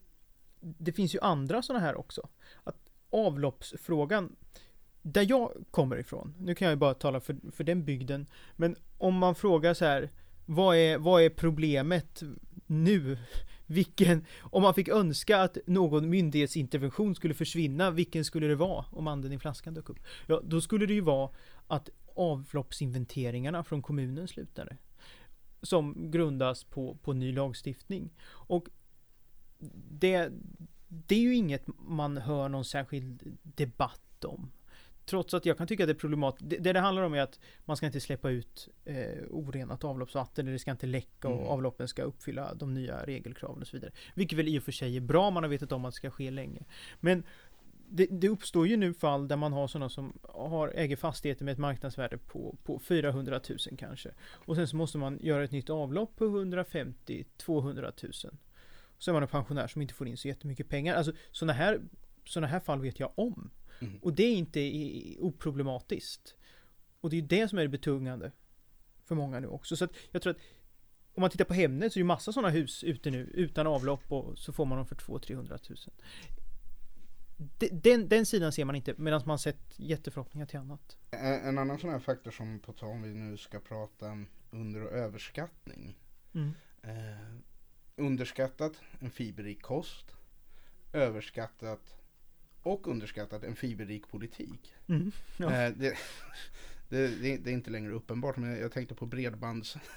det 0.59 0.91
finns 0.91 1.15
ju 1.15 1.19
andra 1.19 1.61
sådana 1.61 1.85
här 1.85 1.95
också. 1.95 2.29
Att 2.63 2.77
avloppsfrågan, 3.09 4.35
där 5.01 5.25
jag 5.29 5.51
kommer 5.71 5.97
ifrån, 5.99 6.33
nu 6.39 6.55
kan 6.55 6.65
jag 6.65 6.73
ju 6.73 6.79
bara 6.79 6.93
tala 6.93 7.19
för, 7.19 7.51
för 7.51 7.63
den 7.63 7.85
bygden, 7.85 8.27
men 8.55 8.75
om 8.97 9.15
man 9.15 9.35
frågar 9.35 9.73
så 9.73 9.85
här, 9.85 10.09
vad 10.45 10.77
är, 10.77 10.97
vad 10.97 11.21
är 11.21 11.29
problemet 11.29 12.23
nu? 12.65 13.17
Vilken, 13.67 14.25
om 14.41 14.61
man 14.61 14.73
fick 14.73 14.87
önska 14.87 15.41
att 15.41 15.57
någon 15.65 16.09
myndighetsintervention 16.09 17.15
skulle 17.15 17.33
försvinna, 17.33 17.91
vilken 17.91 18.25
skulle 18.25 18.47
det 18.47 18.55
vara 18.55 18.85
om 18.91 19.07
anden 19.07 19.33
i 19.33 19.39
flaskan 19.39 19.73
dök 19.73 19.89
upp? 19.89 19.99
Ja, 20.27 20.41
då 20.43 20.61
skulle 20.61 20.85
det 20.85 20.93
ju 20.93 21.01
vara 21.01 21.29
att 21.67 21.89
avloppsinventeringarna 22.15 23.63
från 23.63 23.81
kommunen 23.81 24.27
slutade. 24.27 24.77
Som 25.61 26.11
grundas 26.11 26.63
på, 26.63 26.95
på 26.95 27.13
ny 27.13 27.31
lagstiftning. 27.31 28.09
Och 28.29 28.67
det, 29.89 30.31
det 30.87 31.15
är 31.15 31.19
ju 31.19 31.35
inget 31.35 31.67
man 31.77 32.17
hör 32.17 32.49
någon 32.49 32.65
särskild 32.65 33.37
debatt 33.43 34.25
om. 34.25 34.51
Trots 35.09 35.33
att 35.33 35.45
jag 35.45 35.57
kan 35.57 35.67
tycka 35.67 35.83
att 35.83 35.87
det 35.87 35.91
är 35.91 35.99
problematiskt. 35.99 36.49
Det, 36.49 36.57
det 36.57 36.73
det 36.73 36.79
handlar 36.79 37.03
om 37.03 37.13
är 37.13 37.21
att 37.21 37.39
man 37.65 37.77
ska 37.77 37.85
inte 37.85 37.99
släppa 37.99 38.29
ut 38.29 38.69
eh, 38.85 38.95
orenat 39.29 39.83
avloppsvatten, 39.83 40.45
det 40.45 40.59
ska 40.59 40.71
inte 40.71 40.87
läcka 40.87 41.27
och 41.27 41.37
Mm. 41.37 41.47
avloppen 41.47 41.87
ska 41.87 42.03
uppfylla 42.03 42.53
de 42.53 42.73
nya 42.73 43.05
regelkraven 43.05 43.61
och 43.61 43.67
så 43.67 43.77
vidare. 43.77 43.91
Vilket 44.15 44.39
väl 44.39 44.47
i 44.47 44.59
och 44.59 44.63
för 44.63 44.71
sig 44.71 44.97
är 44.97 45.01
bra, 45.01 45.29
man 45.29 45.43
har 45.43 45.49
vetat 45.49 45.71
om 45.71 45.85
att 45.85 45.93
det 45.93 45.95
ska 45.95 46.09
ske 46.11 46.31
länge. 46.31 46.65
Men 46.99 47.23
det, 47.89 48.07
det 48.11 48.29
uppstår 48.29 48.67
ju 48.67 48.77
nu 48.77 48.93
fall 48.93 49.27
där 49.27 49.35
man 49.35 49.53
har 49.53 49.67
sådana 49.67 49.89
som 49.89 50.19
har, 50.23 50.71
äger 50.75 50.95
fastigheter 50.95 51.45
med 51.45 51.51
ett 51.51 51.57
marknadsvärde 51.57 52.17
på, 52.17 52.57
på 52.63 52.79
400 52.79 53.39
000 53.49 53.57
kanske. 53.77 54.11
Och 54.19 54.55
sen 54.55 54.67
så 54.67 54.75
måste 54.75 54.97
man 54.97 55.19
göra 55.21 55.43
ett 55.43 55.51
nytt 55.51 55.69
avlopp 55.69 56.15
på 56.15 56.25
150-200 56.25 57.93
000. 58.03 58.13
Så 58.97 59.11
är 59.11 59.13
man 59.13 59.23
en 59.23 59.29
pensionär 59.29 59.67
som 59.67 59.81
inte 59.81 59.93
får 59.93 60.07
in 60.07 60.17
så 60.17 60.27
jättemycket 60.27 60.69
pengar. 60.69 60.95
Alltså 60.95 61.11
sådana 61.31 61.53
här, 61.53 61.81
såna 62.25 62.47
här 62.47 62.59
fall 62.59 62.81
vet 62.81 62.99
jag 62.99 63.11
om. 63.15 63.49
Mm. 63.81 63.99
Och 64.01 64.13
det 64.13 64.23
är 64.23 64.35
inte 64.35 64.59
i- 64.59 65.17
oproblematiskt. 65.21 66.35
Och 67.01 67.09
det 67.09 67.15
är 67.15 67.21
ju 67.21 67.27
det 67.27 67.47
som 67.47 67.57
är 67.57 67.61
det 67.63 67.69
betungande 67.69 68.31
för 69.05 69.15
många 69.15 69.39
nu 69.39 69.47
också. 69.47 69.75
Så 69.77 69.85
att 69.85 69.91
jag 70.11 70.21
tror 70.21 70.31
att 70.31 70.39
om 71.13 71.21
man 71.21 71.29
tittar 71.29 71.45
på 71.45 71.53
Hemnet 71.53 71.93
så 71.93 71.97
är 71.97 71.99
det 71.99 72.03
ju 72.03 72.07
massa 72.07 72.33
sådana 72.33 72.49
hus 72.49 72.83
ute 72.83 73.11
nu 73.11 73.19
utan 73.33 73.67
avlopp 73.67 74.11
och 74.11 74.37
så 74.39 74.53
får 74.53 74.65
man 74.65 74.77
dem 74.77 74.87
för 74.87 74.95
200-300 74.95 75.69
000. 75.69 75.77
De- 77.59 77.69
Den, 77.69 78.07
den 78.09 78.25
sidan 78.25 78.51
ser 78.51 78.65
man 78.65 78.75
inte 78.75 78.93
medan 78.97 79.21
man 79.25 79.39
sett 79.39 79.73
jätteförhoppningar 79.79 80.45
till 80.45 80.59
annat. 80.59 80.97
En 81.11 81.19
en 81.33 81.57
annan 81.57 81.79
sån 81.79 81.89
här 81.89 81.99
faktor 81.99 82.31
som 82.31 82.59
på 82.59 82.73
tal 82.73 82.89
om 82.89 83.01
vi 83.01 83.13
nu 83.13 83.37
ska 83.37 83.59
prata 83.59 84.25
under 84.51 84.81
och 84.83 84.91
överskattning. 84.91 85.97
Mm. 86.33 86.51
Eh, 86.83 87.35
underskattat 87.95 88.73
en 88.99 89.11
fiberrik 89.11 89.61
kost. 89.61 90.05
Överskattat 90.93 91.95
och 92.67 92.87
underskattat 92.87 93.43
en 93.43 93.55
fiberrik 93.55 94.07
politik. 94.07 94.73
Mm. 94.87 95.11
Ja. 95.37 95.51
Eh, 95.53 95.73
det, 95.77 95.97
det, 96.89 97.07
det, 97.07 97.37
det 97.37 97.49
är 97.49 97.53
inte 97.53 97.71
längre 97.71 97.93
uppenbart 97.93 98.37
men 98.37 98.59
jag 98.59 98.71
tänkte 98.71 98.95
på 98.95 99.05
bredbands... 99.05 99.77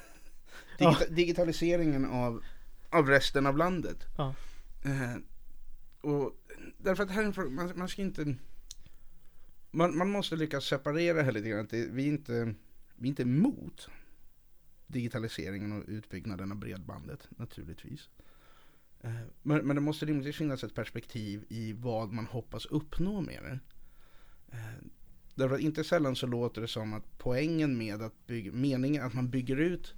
Ja. 0.78 0.90
Digita, 0.90 1.14
Digitaliseringen 1.14 2.04
av, 2.04 2.44
av 2.90 3.08
resten 3.08 3.46
av 3.46 3.56
landet. 3.56 4.06
Ja. 4.16 4.34
Eh, 4.84 5.16
och 6.00 6.36
därför 6.78 7.02
att 7.02 7.10
här 7.10 7.22
är 7.22 7.46
en 7.46 7.54
man, 7.54 7.72
man 7.78 7.88
ska 7.88 8.02
inte... 8.02 8.34
Man, 9.70 9.96
man 9.98 10.10
måste 10.10 10.36
lyckas 10.36 10.64
separera 10.64 11.22
här 11.22 11.32
lite 11.32 11.48
grann. 11.48 11.64
Att 11.64 11.72
vi, 11.72 12.04
är 12.04 12.08
inte, 12.08 12.54
vi 12.96 13.08
är 13.08 13.08
inte 13.08 13.22
emot 13.22 13.88
digitaliseringen 14.86 15.72
och 15.72 15.84
utbyggnaden 15.88 16.52
av 16.52 16.58
bredbandet 16.58 17.28
naturligtvis. 17.30 18.08
Eh, 19.00 19.10
men, 19.42 19.66
men 19.66 19.76
det 19.76 19.82
måste 19.82 20.06
rimligtvis 20.06 20.36
finnas 20.36 20.64
ett 20.64 20.74
perspektiv 20.74 21.44
i 21.48 21.72
vad 21.72 22.12
man 22.12 22.26
hoppas 22.26 22.66
uppnå 22.66 23.20
med 23.20 23.42
det. 23.42 23.58
Eh, 24.56 24.84
därför 25.34 25.54
att 25.54 25.60
inte 25.60 25.84
sällan 25.84 26.16
så 26.16 26.26
låter 26.26 26.60
det 26.60 26.68
som 26.68 26.94
att 26.94 27.18
poängen 27.18 27.78
med 27.78 28.02
att 28.02 28.26
bygga, 28.26 28.52
meningen 28.52 29.02
att 29.02 29.14
man 29.14 29.30
bygger 29.30 29.56
ut 29.56 29.94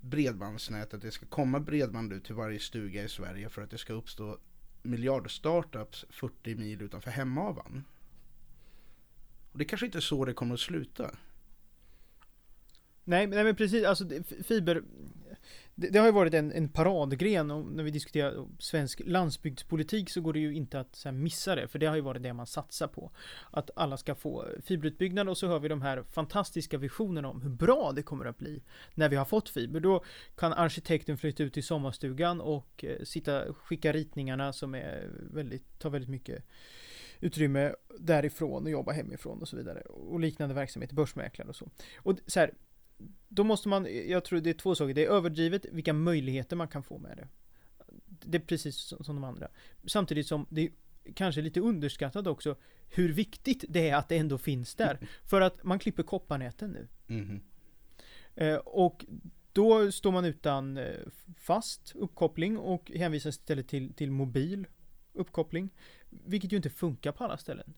bredbandsnätet, 0.00 1.02
det 1.02 1.10
ska 1.10 1.26
komma 1.26 1.60
bredband 1.60 2.12
ut 2.12 2.24
till 2.24 2.34
varje 2.34 2.58
stuga 2.58 3.04
i 3.04 3.08
Sverige 3.08 3.48
för 3.48 3.62
att 3.62 3.70
det 3.70 3.78
ska 3.78 3.92
uppstå 3.92 4.38
miljardstartups 4.82 6.04
40 6.10 6.54
mil 6.54 6.82
utanför 6.82 7.10
Hemavan. 7.10 7.84
Och 9.52 9.58
det 9.58 9.64
är 9.64 9.68
kanske 9.68 9.86
inte 9.86 9.98
är 9.98 10.00
så 10.00 10.24
det 10.24 10.34
kommer 10.34 10.54
att 10.54 10.60
sluta. 10.60 11.10
Nej, 13.04 13.26
men- 13.26 13.36
nej 13.36 13.44
men 13.44 13.56
precis, 13.56 13.84
alltså 13.84 14.04
fiber 14.44 14.82
det, 15.74 15.88
det 15.88 15.98
har 15.98 16.06
ju 16.06 16.12
varit 16.12 16.34
en, 16.34 16.52
en 16.52 16.68
paradgren 16.68 17.50
och 17.50 17.66
när 17.66 17.84
vi 17.84 17.90
diskuterar 17.90 18.46
svensk 18.58 19.02
landsbygdspolitik 19.04 20.10
så 20.10 20.20
går 20.20 20.32
det 20.32 20.38
ju 20.38 20.54
inte 20.54 20.80
att 20.80 20.96
så 20.96 21.08
här, 21.08 21.16
missa 21.16 21.54
det, 21.54 21.68
för 21.68 21.78
det 21.78 21.86
har 21.86 21.96
ju 21.96 22.02
varit 22.02 22.22
det 22.22 22.32
man 22.32 22.46
satsar 22.46 22.86
på. 22.86 23.10
Att 23.50 23.70
alla 23.76 23.96
ska 23.96 24.14
få 24.14 24.46
fiberutbyggnad 24.64 25.28
och 25.28 25.38
så 25.38 25.46
hör 25.46 25.58
vi 25.58 25.68
de 25.68 25.82
här 25.82 26.02
fantastiska 26.02 26.78
visionerna 26.78 27.28
om 27.28 27.42
hur 27.42 27.50
bra 27.50 27.92
det 27.92 28.02
kommer 28.02 28.24
att 28.24 28.38
bli 28.38 28.62
när 28.94 29.08
vi 29.08 29.16
har 29.16 29.24
fått 29.24 29.48
fiber. 29.48 29.80
Då 29.80 30.04
kan 30.36 30.52
arkitekten 30.52 31.18
flytta 31.18 31.42
ut 31.42 31.54
till 31.54 31.64
sommarstugan 31.64 32.40
och 32.40 32.84
eh, 32.84 33.04
sitta, 33.04 33.54
skicka 33.54 33.92
ritningarna 33.92 34.52
som 34.52 34.74
är 34.74 35.10
väldigt, 35.32 35.78
tar 35.78 35.90
väldigt 35.90 36.10
mycket 36.10 36.44
utrymme 37.20 37.74
därifrån 37.98 38.64
och 38.64 38.70
jobba 38.70 38.92
hemifrån 38.92 39.40
och 39.40 39.48
så 39.48 39.56
vidare. 39.56 39.80
Och 39.80 40.20
liknande 40.20 40.54
verksamhet, 40.54 40.92
börsmäklare 40.92 41.48
och 41.48 41.56
så. 41.56 41.68
Och 41.96 42.18
så 42.26 42.40
här, 42.40 42.54
då 43.28 43.44
måste 43.44 43.68
man, 43.68 43.86
jag 44.08 44.24
tror 44.24 44.40
det 44.40 44.50
är 44.50 44.54
två 44.54 44.74
saker. 44.74 44.94
Det 44.94 45.04
är 45.04 45.10
överdrivet 45.10 45.66
vilka 45.72 45.92
möjligheter 45.92 46.56
man 46.56 46.68
kan 46.68 46.82
få 46.82 46.98
med 46.98 47.16
det. 47.16 47.28
Det 48.06 48.38
är 48.38 48.42
precis 48.42 48.76
som 48.76 49.04
som 49.04 49.14
de 49.14 49.24
andra. 49.24 49.48
Samtidigt 49.86 50.26
som 50.26 50.46
det 50.48 50.62
är 50.62 50.70
kanske 51.14 51.42
lite 51.42 51.60
underskattat 51.60 52.26
också 52.26 52.56
hur 52.88 53.12
viktigt 53.12 53.64
det 53.68 53.88
är 53.88 53.96
att 53.96 54.08
det 54.08 54.16
ändå 54.16 54.38
finns 54.38 54.74
där. 54.74 54.98
För 55.24 55.40
att 55.40 55.64
man 55.64 55.78
klipper 55.78 56.02
kopparnäten 56.02 56.70
nu. 56.70 56.88
Eh, 58.34 58.56
och 58.56 59.04
då 59.52 59.92
står 59.92 60.12
man 60.12 60.24
utan 60.24 60.76
eh, 60.76 61.00
fast 61.36 61.92
uppkoppling 61.94 62.58
och 62.58 62.90
hänvisas 62.90 63.38
istället 63.38 63.68
till, 63.68 63.94
till 63.94 64.10
mobil 64.10 64.66
uppkoppling. 65.12 65.70
Vilket 66.10 66.52
ju 66.52 66.56
inte 66.56 66.70
funkar 66.70 67.12
på 67.12 67.24
alla 67.24 67.38
ställen. 67.38 67.74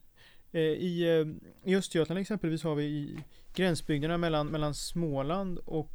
Eh, 0.55 0.61
I, 0.61 1.03
eh, 1.03 1.27
I 1.71 1.77
Östergötland 1.77 2.21
exempelvis 2.21 2.63
har 2.65 2.75
vi 2.75 2.85
i 2.85 3.19
gränsbygderna 3.55 4.19
mellan, 4.19 4.47
mellan 4.47 4.75
Småland 4.75 5.59
och 5.59 5.91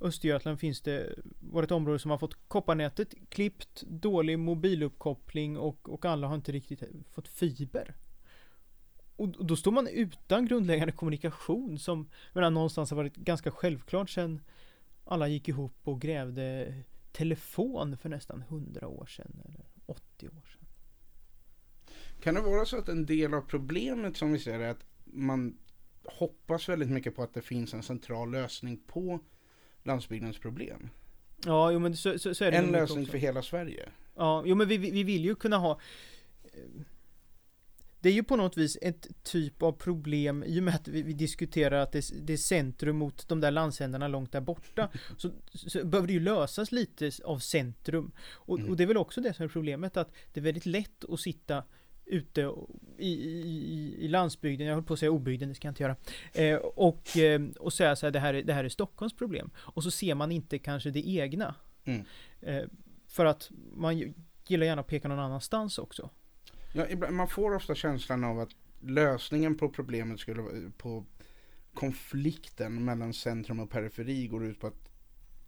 Östergötland 0.00 0.60
finns 0.60 0.80
det 0.80 1.18
varit 1.40 1.66
ett 1.66 1.72
område 1.72 1.98
som 1.98 2.10
har 2.10 2.18
fått 2.18 2.48
kopparnätet 2.48 3.14
klippt, 3.28 3.82
dålig 3.86 4.38
mobiluppkoppling 4.38 5.58
och, 5.58 5.88
och 5.88 6.04
alla 6.04 6.26
har 6.26 6.34
inte 6.34 6.52
riktigt 6.52 6.82
fått 7.10 7.28
fiber. 7.28 7.94
Och 9.16 9.36
och 9.36 9.46
då 9.46 9.56
står 9.56 9.72
man 9.72 9.88
utan 9.88 10.46
grundläggande 10.46 10.92
kommunikation 10.92 11.78
som 11.78 12.10
medan 12.32 12.54
någonstans 12.54 12.90
har 12.90 12.96
varit 12.96 13.16
ganska 13.16 13.50
självklart 13.50 14.10
sedan 14.10 14.40
alla 15.04 15.28
gick 15.28 15.48
ihop 15.48 15.76
och 15.84 16.00
grävde 16.00 16.74
telefon 17.12 17.96
för 17.96 18.08
nästan 18.08 18.42
100 18.48 18.88
år 18.88 19.06
sedan 19.06 19.42
eller 19.44 19.64
80 19.86 20.28
år 20.28 20.44
sedan. 20.52 20.63
Kan 22.24 22.34
det 22.34 22.40
vara 22.40 22.64
så 22.64 22.78
att 22.78 22.88
en 22.88 23.06
del 23.06 23.34
av 23.34 23.40
problemet 23.40 24.16
som 24.16 24.32
vi 24.32 24.38
ser 24.38 24.60
är 24.60 24.70
att 24.70 24.84
man 25.04 25.58
hoppas 26.04 26.68
väldigt 26.68 26.90
mycket 26.90 27.16
på 27.16 27.22
att 27.22 27.34
det 27.34 27.42
finns 27.42 27.74
en 27.74 27.82
central 27.82 28.30
lösning 28.30 28.80
på 28.86 29.20
landsbygdens 29.82 30.38
problem? 30.38 30.90
Ja, 31.44 31.72
jo 31.72 31.78
men 31.78 31.96
så, 31.96 32.18
så, 32.18 32.34
så 32.34 32.44
är 32.44 32.50
det 32.50 32.56
En 32.56 32.72
lösning 32.72 33.00
också. 33.02 33.10
för 33.10 33.18
hela 33.18 33.42
Sverige? 33.42 33.88
Ja, 34.16 34.42
jo 34.46 34.54
men 34.54 34.68
vi, 34.68 34.76
vi 34.78 34.90
vi 34.90 35.02
vill 35.04 35.24
ju 35.24 35.34
kunna 35.34 35.56
ha 35.58 35.80
eh, 36.44 36.50
Det 38.00 38.08
är 38.08 38.12
ju 38.12 38.22
på 38.24 38.36
något 38.36 38.56
vis 38.56 38.78
ett 38.82 39.08
typ 39.22 39.62
av 39.62 39.72
problem 39.72 40.44
i 40.46 40.60
och 40.60 40.64
med 40.64 40.74
att 40.74 40.88
vi, 40.88 41.02
vi 41.02 41.12
diskuterar 41.12 41.80
att 41.80 41.92
det, 41.92 42.10
det 42.26 42.32
är 42.32 42.36
centrum 42.36 42.96
mot 42.96 43.28
de 43.28 43.40
där 43.40 43.50
landsändarna 43.50 44.08
långt 44.08 44.32
där 44.32 44.40
borta. 44.40 44.88
Så, 45.16 45.30
så 45.52 45.84
behöver 45.84 46.06
det 46.06 46.12
ju 46.12 46.20
lösas 46.20 46.72
lite 46.72 47.10
av 47.24 47.38
centrum. 47.38 48.12
Och, 48.18 48.58
Mm. 48.58 48.70
och 48.70 48.76
det 48.76 48.82
är 48.82 48.86
väl 48.86 48.96
också 48.96 49.20
det 49.20 49.34
som 49.34 49.44
är 49.44 49.48
problemet 49.48 49.96
att 49.96 50.12
det 50.32 50.40
är 50.40 50.44
väldigt 50.44 50.66
lätt 50.66 51.04
att 51.08 51.20
sitta 51.20 51.64
ute 52.06 52.52
i, 52.98 53.08
i, 53.08 53.96
i 53.98 54.08
landsbygden, 54.08 54.66
jag 54.66 54.74
höll 54.74 54.84
på 54.84 54.92
att 54.92 55.00
säga 55.00 55.10
obygden, 55.10 55.48
det 55.48 55.54
ska 55.54 55.68
jag 55.68 55.72
inte 55.72 55.82
göra. 55.82 55.96
Eh, 56.32 56.56
och, 56.56 57.16
eh, 57.16 57.42
och 57.60 57.72
säga 57.72 57.96
så 57.96 58.06
här, 58.06 58.10
det 58.10 58.18
här, 58.18 58.34
är, 58.34 58.42
det 58.42 58.52
här 58.52 58.64
är 58.64 58.68
Stockholms 58.68 59.16
problem. 59.16 59.50
Och 59.56 59.82
så 59.82 59.90
ser 59.90 60.14
man 60.14 60.32
inte 60.32 60.58
kanske 60.58 60.90
det 60.90 61.08
egna. 61.08 61.54
Mm. 61.84 62.04
Eh, 62.40 62.64
för 63.06 63.24
att 63.24 63.50
man 63.72 64.14
gillar 64.46 64.66
gärna 64.66 64.80
att 64.80 64.86
peka 64.86 65.08
någon 65.08 65.18
annanstans 65.18 65.78
också. 65.78 66.10
Ja, 66.74 67.10
man 67.10 67.28
får 67.28 67.54
ofta 67.54 67.74
känslan 67.74 68.24
av 68.24 68.40
att 68.40 68.50
lösningen 68.80 69.58
på 69.58 69.68
problemet 69.68 70.20
skulle 70.20 70.70
på 70.76 71.04
konflikten 71.74 72.84
mellan 72.84 73.12
centrum 73.12 73.60
och 73.60 73.70
periferi 73.70 74.26
går 74.26 74.44
ut 74.44 74.60
på 74.60 74.66
att 74.66 74.88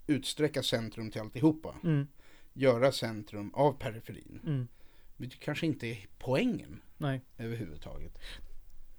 utsträcka 0.06 0.62
centrum 0.62 1.10
till 1.10 1.20
alltihopa. 1.20 1.74
Mm. 1.84 2.06
Göra 2.52 2.92
centrum 2.92 3.54
av 3.54 3.72
periferin. 3.72 4.40
Mm. 4.46 4.68
Vilket 5.16 5.40
kanske 5.40 5.66
inte 5.66 5.86
är 5.86 6.06
poängen 6.18 6.82
Nej. 6.98 7.20
överhuvudtaget. 7.38 8.18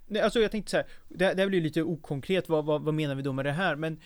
Nej, 0.06 0.22
alltså 0.22 0.40
jag 0.40 0.50
tänkte 0.50 0.70
så 0.70 0.76
här, 0.76 0.86
det, 1.08 1.34
det 1.34 1.46
blir 1.46 1.60
lite 1.60 1.82
okonkret, 1.82 2.48
vad, 2.48 2.64
vad, 2.64 2.82
vad 2.82 2.94
menar 2.94 3.14
vi 3.14 3.22
då 3.22 3.32
med 3.32 3.44
det 3.44 3.52
här? 3.52 3.76
Men 3.76 4.00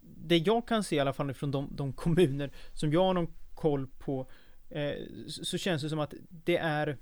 det 0.00 0.36
jag 0.36 0.68
kan 0.68 0.84
se 0.84 0.96
i 0.96 1.00
alla 1.00 1.12
fall 1.12 1.34
från 1.34 1.50
de, 1.50 1.68
de 1.76 1.92
kommuner 1.92 2.52
som 2.72 2.92
jag 2.92 3.04
har 3.04 3.14
någon 3.14 3.34
koll 3.54 3.86
på 3.98 4.30
eh, 4.70 4.92
så, 5.28 5.44
så 5.44 5.58
känns 5.58 5.82
det 5.82 5.88
som 5.88 5.98
att 5.98 6.14
det 6.28 6.56
är 6.56 6.98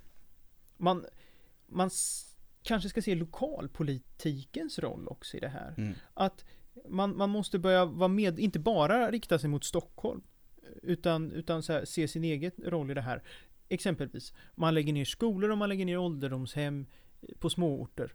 man, 0.77 1.07
man 1.67 1.91
kanske 2.63 2.89
ska 2.89 3.03
se 3.03 3.15
lokalpolitikens 3.15 4.79
roll 4.79 5.09
också 5.09 5.37
i 5.37 5.41
det 5.41 5.49
här. 5.49 5.75
Mm. 5.77 5.95
Att 6.15 6.45
man, 6.89 7.17
man 7.17 7.31
måste 7.31 7.59
börja 7.59 7.85
vara 7.85 8.09
med, 8.09 8.39
inte 8.39 8.59
bara 8.59 9.11
rikta 9.11 9.39
sig 9.39 9.51
mot 9.51 9.65
Stockholm. 9.65 10.23
Utan, 10.83 11.33
utan 11.33 11.63
så 11.63 11.73
här, 11.73 11.85
se 11.85 12.09
sin 12.09 12.25
egen 12.25 12.53
roll 12.65 12.91
i 12.91 12.95
det 12.95 13.01
här. 13.01 13.23
Exempelvis, 13.69 14.33
man 14.55 14.75
lägger 14.75 14.93
ner 14.93 15.05
skolor 15.05 15.51
och 15.51 15.59
man 15.59 15.69
lägger 15.69 15.85
ner 15.85 15.99
ålderdomshem 15.99 16.87
eh, 17.23 17.29
på 17.39 17.51
småorter 17.51 18.13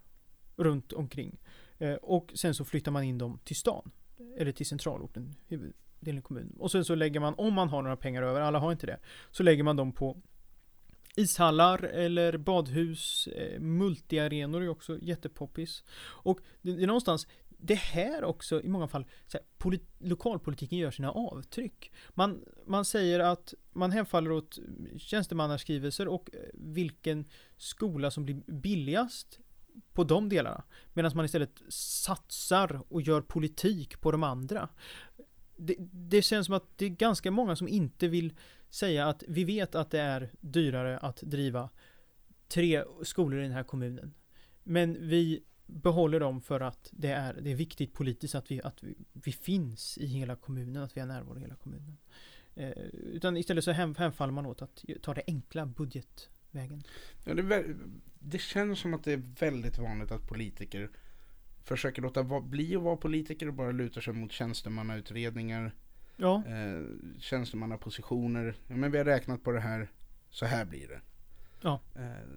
runt 0.55 0.93
omkring. 0.93 1.39
Eh, 1.77 1.93
och 1.93 2.31
sen 2.35 2.53
så 2.53 2.65
flyttar 2.65 2.91
man 2.91 3.03
in 3.03 3.17
dem 3.17 3.39
till 3.43 3.55
stan. 3.55 3.91
Eller 4.37 4.51
till 4.51 4.65
centralorten, 4.65 5.35
huvuddelen 5.47 6.17
i 6.17 6.21
kommunen. 6.21 6.55
Och 6.59 6.71
sen 6.71 6.85
så 6.85 6.95
lägger 6.95 7.19
man, 7.19 7.33
om 7.37 7.53
man 7.53 7.69
har 7.69 7.81
några 7.81 7.97
pengar 7.97 8.23
över, 8.23 8.41
alla 8.41 8.59
har 8.59 8.71
inte 8.71 8.87
det, 8.87 8.99
så 9.31 9.43
lägger 9.43 9.63
man 9.63 9.75
dem 9.75 9.91
på 9.91 10.21
ishallar 11.15 11.83
eller 11.83 12.37
badhus, 12.37 13.27
eh, 13.27 13.59
multiarenor 13.59 14.63
är 14.63 14.69
också 14.69 14.99
jättepoppis. 15.01 15.83
Och 15.99 16.39
det 16.61 16.71
är 16.71 16.87
någonstans 16.87 17.27
det 17.61 17.75
här 17.75 18.23
också 18.23 18.61
i 18.61 18.67
många 18.67 18.87
fall, 18.87 19.05
så 19.27 19.37
här, 19.37 19.45
polit, 19.57 19.89
lokalpolitiken 19.99 20.77
gör 20.77 20.91
sina 20.91 21.11
avtryck. 21.11 21.91
Man, 22.09 22.43
man 22.65 22.85
säger 22.85 23.19
att 23.19 23.53
man 23.71 23.91
hemfaller 23.91 24.31
åt 24.31 24.59
tjänstemannaskrivelser 24.97 26.07
och 26.07 26.29
eh, 26.33 26.39
vilken 26.53 27.25
skola 27.57 28.11
som 28.11 28.25
blir 28.25 28.35
billigast 28.47 29.39
på 29.93 30.03
de 30.03 30.29
delarna. 30.29 30.63
Medan 30.93 31.11
man 31.15 31.25
istället 31.25 31.61
satsar 31.69 32.81
och 32.87 33.01
gör 33.01 33.21
politik 33.21 34.01
på 34.01 34.11
de 34.11 34.23
andra. 34.23 34.69
Det, 35.57 35.75
det 35.91 36.21
känns 36.21 36.45
som 36.45 36.55
att 36.55 36.77
det 36.77 36.85
är 36.85 36.89
ganska 36.89 37.31
många 37.31 37.55
som 37.55 37.67
inte 37.67 38.07
vill 38.07 38.33
säga 38.69 39.07
att 39.07 39.23
vi 39.27 39.43
vet 39.43 39.75
att 39.75 39.91
det 39.91 39.99
är 39.99 40.31
dyrare 40.39 40.97
att 40.97 41.21
driva 41.21 41.69
tre 42.47 42.83
skolor 43.03 43.39
i 43.39 43.43
den 43.43 43.51
här 43.51 43.63
kommunen. 43.63 44.13
Men 44.63 45.07
vi 45.09 45.43
behåller 45.71 46.19
dem 46.19 46.41
för 46.41 46.59
att 46.59 46.89
det 46.91 47.11
är, 47.11 47.33
det 47.41 47.51
är 47.51 47.55
viktigt 47.55 47.93
politiskt 47.93 48.35
att 48.35 48.51
vi, 48.51 48.61
att 48.61 48.83
vi, 48.83 48.95
vi 49.13 49.31
finns 49.31 49.97
i 49.97 50.05
hela 50.05 50.35
kommunen, 50.35 50.83
att 50.83 50.97
vi 50.97 51.01
har 51.01 51.07
närvaro 51.07 51.37
i 51.37 51.41
hela 51.41 51.55
kommunen. 51.55 51.97
Eh, 52.55 52.71
utan 52.93 53.37
istället 53.37 53.63
så 53.63 53.71
hem, 53.71 53.95
hemfaller 53.95 54.33
man 54.33 54.45
åt 54.45 54.61
att 54.61 54.85
ta 55.01 55.13
det 55.13 55.23
enkla 55.27 55.65
budgetvägen. 55.65 56.83
Ja, 57.25 57.33
det, 57.33 57.65
det 58.19 58.41
känns 58.41 58.79
som 58.79 58.93
att 58.93 59.03
det 59.03 59.11
är 59.11 59.23
väldigt 59.39 59.77
vanligt 59.77 60.11
att 60.11 60.27
politiker 60.27 60.89
försöker 61.63 62.01
låta 62.01 62.41
bli 62.41 62.75
att 62.75 62.81
vara 62.81 62.97
politiker 62.97 63.47
och 63.47 63.53
bara 63.53 63.71
lutar 63.71 64.01
sig 64.01 64.13
mot 64.13 64.31
tjänstemannautredningar. 64.31 65.75
Ja. 66.17 66.43
Eh, 66.47 66.83
tjänstemannapositioner. 67.19 68.55
Ja, 68.67 68.75
men 68.75 68.91
vi 68.91 68.97
har 68.97 69.05
räknat 69.05 69.43
på 69.43 69.51
det 69.51 69.59
här, 69.59 69.91
så 70.29 70.45
här 70.45 70.65
blir 70.65 70.87
det. 70.87 71.01
Ja. 71.61 71.81
Eh, 71.95 72.27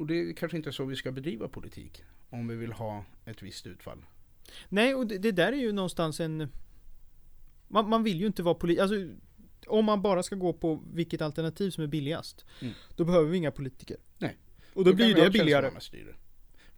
och 0.00 0.06
det 0.06 0.14
är 0.14 0.32
kanske 0.32 0.56
inte 0.56 0.72
så 0.72 0.84
vi 0.84 0.96
ska 0.96 1.12
bedriva 1.12 1.48
politik. 1.48 2.04
Om 2.30 2.48
vi 2.48 2.56
vill 2.56 2.72
ha 2.72 3.04
ett 3.24 3.42
visst 3.42 3.66
utfall. 3.66 4.04
Nej, 4.68 4.94
och 4.94 5.06
det, 5.06 5.18
det 5.18 5.32
där 5.32 5.52
är 5.52 5.56
ju 5.56 5.72
någonstans 5.72 6.20
en... 6.20 6.48
Man, 7.68 7.88
man 7.88 8.02
vill 8.02 8.20
ju 8.20 8.26
inte 8.26 8.42
vara 8.42 8.54
politiker. 8.54 8.82
Alltså, 8.82 9.08
om 9.66 9.84
man 9.84 10.02
bara 10.02 10.22
ska 10.22 10.36
gå 10.36 10.52
på 10.52 10.82
vilket 10.92 11.22
alternativ 11.22 11.70
som 11.70 11.84
är 11.84 11.88
billigast. 11.88 12.44
Mm. 12.60 12.74
Då 12.96 13.04
behöver 13.04 13.28
vi 13.28 13.36
inga 13.36 13.50
politiker. 13.50 13.96
Nej. 14.18 14.36
Och 14.74 14.84
då, 14.84 14.90
Då 14.90 14.96
blir 14.96 15.06
ju 15.06 15.14
det 15.14 15.30
billigare. 15.30 15.70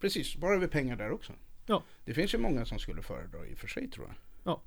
Precis, 0.01 0.29
sparar 0.29 0.59
vi 0.59 0.69
pengar 0.69 0.97
där 0.97 1.11
också. 1.11 1.33
Ja. 1.67 1.83
Det 2.05 2.15
finns 2.15 2.35
ju 2.35 2.39
många 2.39 2.65
som 2.65 2.79
skulle 2.79 3.03
föredra 3.03 3.47
i 3.47 3.55
och 3.55 3.59
för 3.59 3.69
sig 3.69 3.91
tror 3.91 4.07
jag. 4.07 4.17
Ja. 4.45 4.63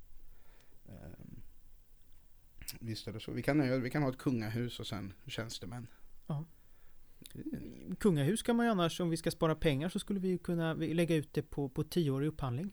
Ehm, 0.88 1.42
visst 2.80 3.08
är 3.08 3.14
det 3.14 3.20
så. 3.20 3.32
Vi 3.32 3.42
kan, 3.42 3.82
vi 3.82 3.90
kan 3.90 4.04
ha 4.04 4.10
ett 4.10 4.18
kungahus 4.18 4.80
och 4.80 4.88
sen 4.88 5.14
tjänstemän. 5.28 5.88
Ja. 6.28 6.46
Kungahus 8.00 8.44
kan 8.44 8.56
man 8.56 8.66
ju 8.66 8.72
annars, 8.72 9.00
om 9.00 9.10
vi 9.10 9.18
ska 9.18 9.32
spara 9.32 9.56
pengar 9.56 9.90
så 9.90 10.00
skulle 10.00 10.20
vi 10.20 10.28
ju 10.28 10.38
kunna 10.38 10.74
lägga 10.74 11.16
ut 11.16 11.34
det 11.34 11.42
på, 11.42 11.70
på 11.70 11.84
tioårig 11.84 12.28
upphandling. 12.28 12.72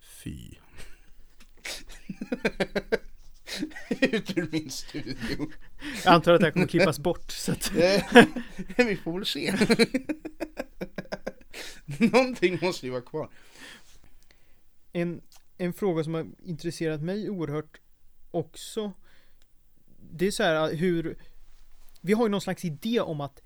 Fy. 0.00 0.50
Ut 4.00 4.38
ur 4.38 4.48
min 4.52 4.70
studio. 4.70 5.50
Jag 6.04 6.14
antar 6.14 6.32
att 6.32 6.40
det 6.40 6.46
här 6.46 6.52
kommer 6.52 6.66
klippas 6.66 6.98
bort. 6.98 7.30
Så 7.30 7.52
att, 7.52 7.72
vi 8.76 8.96
får 8.96 9.12
väl 9.12 9.26
se. 9.26 9.54
Någonting 12.12 12.58
måste 12.62 12.86
ju 12.86 12.92
vara 12.92 13.02
kvar. 13.02 13.30
en, 14.92 15.22
en 15.56 15.72
fråga 15.72 16.04
som 16.04 16.14
har 16.14 16.26
intresserat 16.44 17.02
mig 17.02 17.30
oerhört 17.30 17.80
också. 18.30 18.92
Det 20.12 20.26
är 20.26 20.30
så 20.30 20.42
här 20.42 20.74
hur 20.74 21.18
Vi 22.06 22.12
har 22.12 22.24
ju 22.26 22.30
någon 22.30 22.40
slags 22.40 22.64
idé 22.64 23.00
om 23.00 23.20
att 23.20 23.42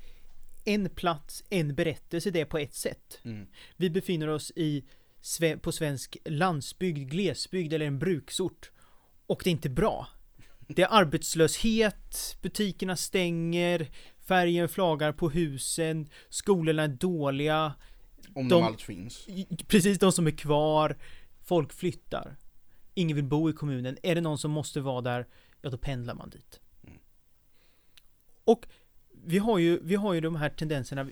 en 0.65 0.91
plats, 0.91 1.45
en 1.51 1.75
berättelse, 1.75 2.31
det 2.31 2.41
är 2.41 2.45
på 2.45 2.59
ett 2.59 2.75
sätt. 2.75 3.19
Mm. 3.23 3.47
Vi 3.77 3.91
befinner 3.91 4.29
oss 4.29 4.53
i 4.57 4.85
på 5.63 5.73
svensk 5.73 6.17
landsbygd, 6.25 7.11
glesbygd 7.11 7.73
eller 7.73 7.87
en 7.87 7.99
bruksort. 7.99 8.71
Och 9.27 9.41
det 9.45 9.51
är 9.51 9.53
inte 9.53 9.71
bra. 9.71 10.09
Det 10.69 10.83
är 10.83 10.89
arbetslöshet, 10.91 12.37
butikerna 12.43 12.97
stänger, 12.97 13.89
färgen 14.27 14.69
flagar 14.69 15.13
på 15.13 15.31
husen, 15.31 16.09
skolorna 16.29 16.83
är 16.83 16.89
dåliga, 16.89 17.73
Om 18.35 18.49
De- 18.49 18.55
de 18.55 18.63
allt 18.63 18.83
finns. 18.83 19.27
precis 19.67 19.99
de 19.99 20.13
som 20.13 20.27
är 20.27 20.31
kvar, 20.31 20.97
folk 21.45 21.73
flyttar. 21.73 22.37
Ingen 22.95 23.17
vill 23.17 23.25
bo 23.25 23.51
i 23.51 23.53
kommunen. 23.53 23.99
Är 24.03 24.15
det 24.15 24.21
någon 24.21 24.39
som 24.39 24.51
måste 24.51 24.81
vara 24.81 25.01
där, 25.01 25.27
ja 25.63 25.71
då 25.71 25.79
pendlar 25.79 26.15
man 26.15 26.31
dit. 26.31 26.61
Och 28.51 28.67
vi 29.25 29.39
har 29.39 29.59
ju, 29.59 29.81
vi 29.83 29.95
har 29.95 30.15
ju 30.15 30.21
de 30.21 30.37
här 30.37 30.49
tendenserna 30.51 31.09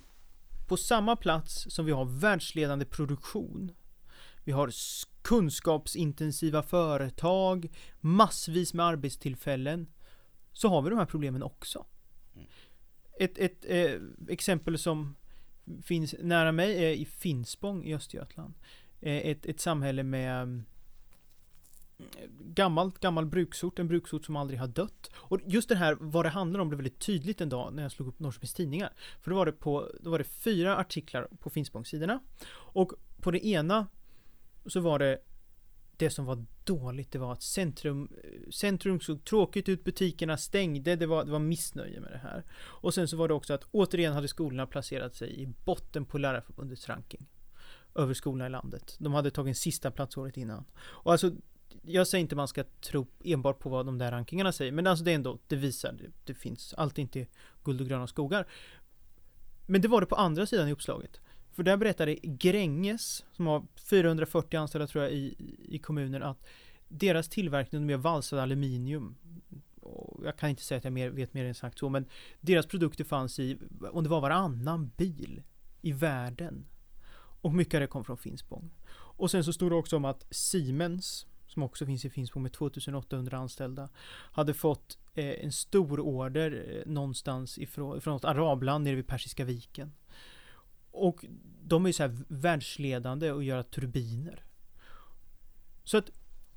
på 0.68 0.76
samma 0.76 1.16
plats 1.16 1.66
som 1.68 1.86
vi 1.86 1.92
har 1.92 2.04
världsledande 2.04 2.84
produktion. 2.84 3.72
Vi 4.44 4.52
har 4.52 4.70
kunskapsintensiva 5.22 6.62
företag, 6.62 7.68
massvis 8.00 8.74
med 8.74 8.86
arbetstillfällen. 8.86 9.86
Så 10.52 10.68
har 10.68 10.82
vi 10.82 10.90
de 10.90 10.98
här 10.98 11.06
problemen 11.06 11.42
också. 11.42 11.86
Ett, 13.18 13.38
ett 13.38 13.64
eh, 13.68 14.00
exempel 14.28 14.78
som 14.78 15.16
finns 15.82 16.14
nära 16.22 16.52
mig 16.52 16.84
är 16.84 16.90
i 16.90 17.04
Finspång 17.04 17.84
i 17.84 17.94
Östergötland. 17.94 18.54
Eh, 19.00 19.16
Ett, 19.16 19.46
ett 19.46 19.60
samhälle 19.60 20.02
med 20.02 20.62
gammalt, 22.40 22.98
gammal 22.98 23.26
bruksort, 23.26 23.78
en 23.78 23.88
bruksort 23.88 24.24
som 24.24 24.36
aldrig 24.36 24.60
har 24.60 24.66
dött. 24.66 25.10
Och 25.14 25.40
just 25.46 25.68
det 25.68 25.74
här, 25.74 25.96
vad 26.00 26.24
det 26.24 26.28
handlar 26.28 26.60
om, 26.60 26.68
blev 26.68 26.78
väldigt 26.78 26.98
tydligt 27.00 27.40
en 27.40 27.48
dag 27.48 27.74
när 27.74 27.82
jag 27.82 27.92
slog 27.92 28.08
upp 28.08 28.18
Norrköpings 28.18 28.54
Tidningar. 28.54 28.92
För 29.20 29.30
då 29.30 29.36
var 29.36 29.46
det, 29.46 29.52
på, 29.52 29.90
då 30.00 30.10
var 30.10 30.18
det 30.18 30.24
fyra 30.24 30.76
artiklar 30.76 31.28
på 31.38 31.50
Finspångssidorna. 31.50 32.20
Och 32.50 32.92
på 33.20 33.30
det 33.30 33.46
ena 33.46 33.86
så 34.66 34.80
var 34.80 34.98
det 34.98 35.18
det 35.96 36.10
som 36.10 36.24
var 36.24 36.44
dåligt, 36.64 37.12
det 37.12 37.18
var 37.18 37.32
att 37.32 37.42
centrum, 37.42 38.12
centrum 38.50 39.00
såg 39.00 39.24
tråkigt 39.24 39.68
ut, 39.68 39.84
butikerna 39.84 40.36
stängde, 40.36 40.96
det 40.96 41.06
var, 41.06 41.24
det 41.24 41.30
var 41.30 41.38
missnöje 41.38 42.00
med 42.00 42.12
det 42.12 42.18
här. 42.18 42.44
Och 42.58 42.94
sen 42.94 43.08
så 43.08 43.16
var 43.16 43.28
det 43.28 43.34
också 43.34 43.54
att 43.54 43.64
återigen 43.70 44.12
hade 44.12 44.28
skolorna 44.28 44.66
placerat 44.66 45.16
sig 45.16 45.42
i 45.42 45.46
botten 45.46 46.04
på 46.04 46.18
Lärarförbundets 46.18 46.88
ranking. 46.88 47.26
Över 47.94 48.14
skolorna 48.14 48.46
i 48.46 48.50
landet. 48.50 48.96
De 48.98 49.12
hade 49.12 49.30
tagit 49.30 49.48
en 49.48 49.54
sista 49.54 49.90
plats 49.90 50.16
året 50.16 50.36
innan. 50.36 50.64
Och 50.78 51.12
alltså, 51.12 51.32
jag 51.82 52.06
säger 52.06 52.20
inte 52.20 52.36
man 52.36 52.48
ska 52.48 52.64
tro 52.64 53.06
enbart 53.24 53.58
på 53.58 53.68
vad 53.68 53.86
de 53.86 53.98
där 53.98 54.10
rankingarna 54.10 54.52
säger, 54.52 54.72
men 54.72 54.86
alltså 54.86 55.04
det 55.04 55.10
är 55.10 55.14
ändå, 55.14 55.38
det 55.46 55.56
visar, 55.56 55.92
det, 55.92 56.10
det 56.24 56.34
finns, 56.34 56.74
allt 56.74 56.98
är 56.98 57.02
inte 57.02 57.26
guld 57.64 57.80
och 57.80 57.86
gröna 57.86 58.06
skogar. 58.06 58.46
Men 59.66 59.80
det 59.80 59.88
var 59.88 60.00
det 60.00 60.06
på 60.06 60.16
andra 60.16 60.46
sidan 60.46 60.68
i 60.68 60.72
uppslaget. 60.72 61.20
För 61.52 61.62
där 61.62 61.76
berättade 61.76 62.14
Gränges, 62.14 63.24
som 63.32 63.46
har 63.46 63.66
440 63.90 64.56
anställda 64.56 64.86
tror 64.86 65.04
jag 65.04 65.12
i, 65.12 65.34
i 65.68 65.78
kommunen, 65.78 66.22
att 66.22 66.46
deras 66.88 67.28
tillverkning 67.28 67.86
med 67.86 68.00
valsad 68.02 68.38
aluminium 68.38 69.16
och 69.88 70.24
jag 70.24 70.36
kan 70.36 70.50
inte 70.50 70.62
säga 70.62 70.78
att 70.78 70.84
jag 70.84 70.92
mer, 70.92 71.10
vet 71.10 71.34
mer 71.34 71.44
än 71.44 71.54
sagt 71.54 71.78
så, 71.78 71.88
men 71.88 72.06
deras 72.40 72.66
produkter 72.66 73.04
fanns 73.04 73.38
i, 73.38 73.58
om 73.92 74.04
det 74.04 74.10
var 74.10 74.20
varannan 74.20 74.90
bil 74.96 75.42
i 75.82 75.92
världen. 75.92 76.66
Och 77.40 77.54
mycket 77.54 77.74
av 77.74 77.80
det 77.80 77.86
kom 77.86 78.04
från 78.04 78.16
Finspång. 78.16 78.70
Och 78.90 79.30
sen 79.30 79.44
så 79.44 79.52
stod 79.52 79.72
det 79.72 79.76
också 79.76 79.96
om 79.96 80.04
att 80.04 80.26
Siemens, 80.30 81.26
som 81.48 81.62
också 81.62 81.86
finns 81.86 82.04
i 82.04 82.10
Finspång 82.10 82.42
med 82.42 82.52
2800 82.52 83.38
anställda, 83.38 83.88
hade 84.32 84.54
fått 84.54 84.98
eh, 85.14 85.44
en 85.44 85.52
stor 85.52 86.00
order 86.00 86.82
eh, 86.86 86.92
någonstans 86.92 87.58
ifrån, 87.58 88.00
från 88.00 88.12
något 88.12 88.24
arabland 88.24 88.84
nere 88.84 88.94
vid 88.94 89.06
Persiska 89.06 89.44
viken. 89.44 89.92
Och 90.90 91.24
de 91.62 91.84
är 91.84 91.88
ju 91.88 91.92
så 91.92 92.02
här 92.02 92.16
världsledande 92.28 93.32
och 93.32 93.44
göra 93.44 93.62
turbiner. 93.62 94.44
Så 95.84 95.96
att 95.96 96.10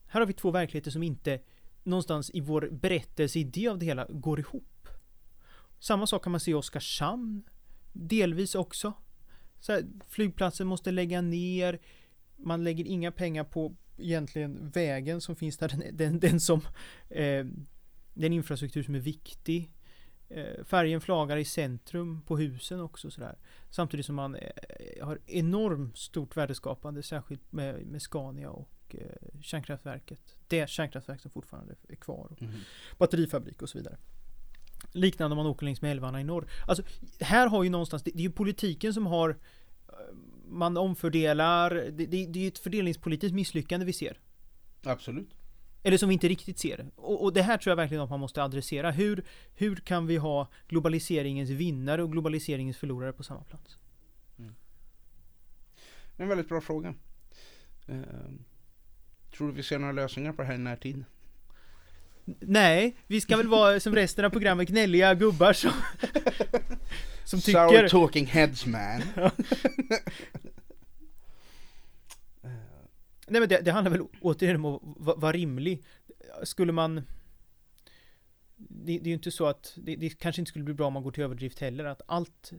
här 0.07 0.19
har 0.19 0.27
vi 0.27 0.33
två 0.33 0.51
verkligheter 0.51 0.91
som 0.91 1.03
inte 1.03 1.39
någonstans 1.83 2.31
i 2.33 2.39
vår 2.39 2.69
berättelseidé 2.71 3.67
av 3.67 3.79
det 3.79 3.85
hela 3.85 4.05
går 4.09 4.39
ihop. 4.39 4.87
Samma 5.79 6.07
sak 6.07 6.23
kan 6.23 6.31
man 6.31 6.39
se 6.39 6.51
i 6.51 6.53
Oskarshamn. 6.53 7.43
Delvis 7.93 8.55
också. 8.55 8.93
Så 9.59 9.71
här, 9.71 9.85
flygplatsen 10.07 10.67
måste 10.67 10.91
lägga 10.91 11.21
ner. 11.21 11.79
Man 12.35 12.63
lägger 12.63 12.85
inga 12.85 13.11
pengar 13.11 13.43
på 13.43 13.75
egentligen 14.01 14.69
vägen 14.69 15.21
som 15.21 15.35
finns 15.35 15.57
där. 15.57 15.67
Den, 15.67 15.97
den, 15.97 16.19
den 16.19 16.39
som 16.39 16.61
eh, 17.09 17.45
den 18.13 18.33
infrastruktur 18.33 18.83
som 18.83 18.95
är 18.95 18.99
viktig. 18.99 19.71
Eh, 20.29 20.63
färgen 20.63 21.01
flagar 21.01 21.37
i 21.37 21.45
centrum 21.45 22.21
på 22.21 22.37
husen 22.37 22.79
också 22.79 23.11
sådär. 23.11 23.37
Samtidigt 23.69 24.05
som 24.05 24.15
man 24.15 24.35
eh, 24.35 25.05
har 25.05 25.19
enormt 25.25 25.97
stort 25.97 26.37
värdeskapande 26.37 27.03
särskilt 27.03 27.51
med, 27.51 27.85
med 27.85 28.01
Scania 28.01 28.49
och 28.49 28.71
eh, 28.89 29.41
kärnkraftverket. 29.41 30.35
Det 30.47 30.69
kärnkraftverk 30.69 31.21
som 31.21 31.31
fortfarande 31.31 31.75
är 31.89 31.95
kvar. 31.95 32.37
Mm. 32.39 32.53
Batterifabrik 32.97 33.61
och 33.61 33.69
så 33.69 33.77
vidare. 33.77 33.97
Liknande 34.91 35.33
om 35.33 35.37
man 35.37 35.45
åker 35.45 35.65
längs 35.65 35.81
med 35.81 35.91
älvarna 35.91 36.21
i 36.21 36.23
norr. 36.23 36.47
Alltså, 36.67 36.83
här 37.19 37.47
har 37.47 37.63
ju 37.63 37.69
någonstans, 37.69 38.03
det, 38.03 38.11
det 38.11 38.19
är 38.19 38.23
ju 38.23 38.31
politiken 38.31 38.93
som 38.93 39.07
har 39.07 39.29
eh, 39.29 39.95
man 40.51 40.77
omfördelar, 40.77 41.69
det, 41.69 41.91
det, 41.91 42.05
det 42.05 42.39
är 42.39 42.43
ju 42.43 42.47
ett 42.47 42.59
fördelningspolitiskt 42.59 43.35
misslyckande 43.35 43.85
vi 43.85 43.93
ser. 43.93 44.19
Absolut. 44.83 45.29
Eller 45.83 45.97
som 45.97 46.09
vi 46.09 46.13
inte 46.13 46.27
riktigt 46.27 46.59
ser. 46.59 46.85
Och, 46.95 47.23
och 47.23 47.33
det 47.33 47.41
här 47.41 47.57
tror 47.57 47.71
jag 47.71 47.75
verkligen 47.75 48.03
att 48.03 48.09
man 48.09 48.19
måste 48.19 48.43
adressera. 48.43 48.91
Hur, 48.91 49.23
hur 49.55 49.75
kan 49.75 50.07
vi 50.07 50.17
ha 50.17 50.47
globaliseringens 50.67 51.49
vinnare 51.49 52.03
och 52.03 52.11
globaliseringens 52.11 52.77
förlorare 52.77 53.13
på 53.13 53.23
samma 53.23 53.43
plats? 53.43 53.77
En 56.21 56.27
väldigt 56.27 56.49
bra 56.49 56.61
fråga. 56.61 56.93
Eh, 57.87 57.95
tror 59.37 59.47
du 59.47 59.53
vi 59.53 59.63
ser 59.63 59.79
några 59.79 59.93
lösningar 59.93 60.33
på 60.33 60.41
det 60.41 60.47
här 60.47 60.55
i 60.55 60.57
närtid? 60.57 61.03
Nej, 62.39 62.95
vi 63.07 63.21
ska 63.21 63.37
väl 63.37 63.47
vara 63.47 63.79
som 63.79 63.95
resten 63.95 64.25
av 64.25 64.29
programmet 64.29 64.67
gnälliga 64.67 65.13
gubbar 65.13 65.53
som, 65.53 65.71
som 67.23 67.41
Sour 67.41 67.69
tycker... 67.69 67.89
talking 67.89 68.25
heads 68.25 68.65
man. 68.65 69.01
Nej 73.27 73.39
men 73.39 73.49
det, 73.49 73.61
det 73.61 73.71
handlar 73.71 73.91
väl 73.91 74.01
återigen 74.21 74.55
om 74.55 74.75
att 74.75 74.81
va- 74.83 75.15
vara 75.17 75.31
rimlig. 75.31 75.83
Skulle 76.43 76.71
man... 76.71 76.95
Det, 78.55 78.97
det 78.97 79.03
är 79.03 79.07
ju 79.07 79.13
inte 79.13 79.31
så 79.31 79.45
att... 79.45 79.73
Det, 79.77 79.95
det 79.95 80.09
kanske 80.09 80.41
inte 80.41 80.49
skulle 80.49 80.65
bli 80.65 80.73
bra 80.73 80.87
om 80.87 80.93
man 80.93 81.03
går 81.03 81.11
till 81.11 81.23
överdrift 81.23 81.59
heller. 81.59 81.85
Att 81.85 82.01
allt 82.05 82.51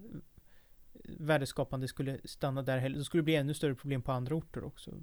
värdeskapande 1.05 1.89
skulle 1.89 2.19
stanna 2.25 2.63
där 2.63 2.79
heller. 2.79 2.99
Då 2.99 3.05
skulle 3.05 3.21
det 3.21 3.25
bli 3.25 3.35
ännu 3.35 3.55
större 3.55 3.75
problem 3.75 4.03
på 4.03 4.13
andra 4.13 4.35
orter 4.35 4.65
också. 4.65 4.95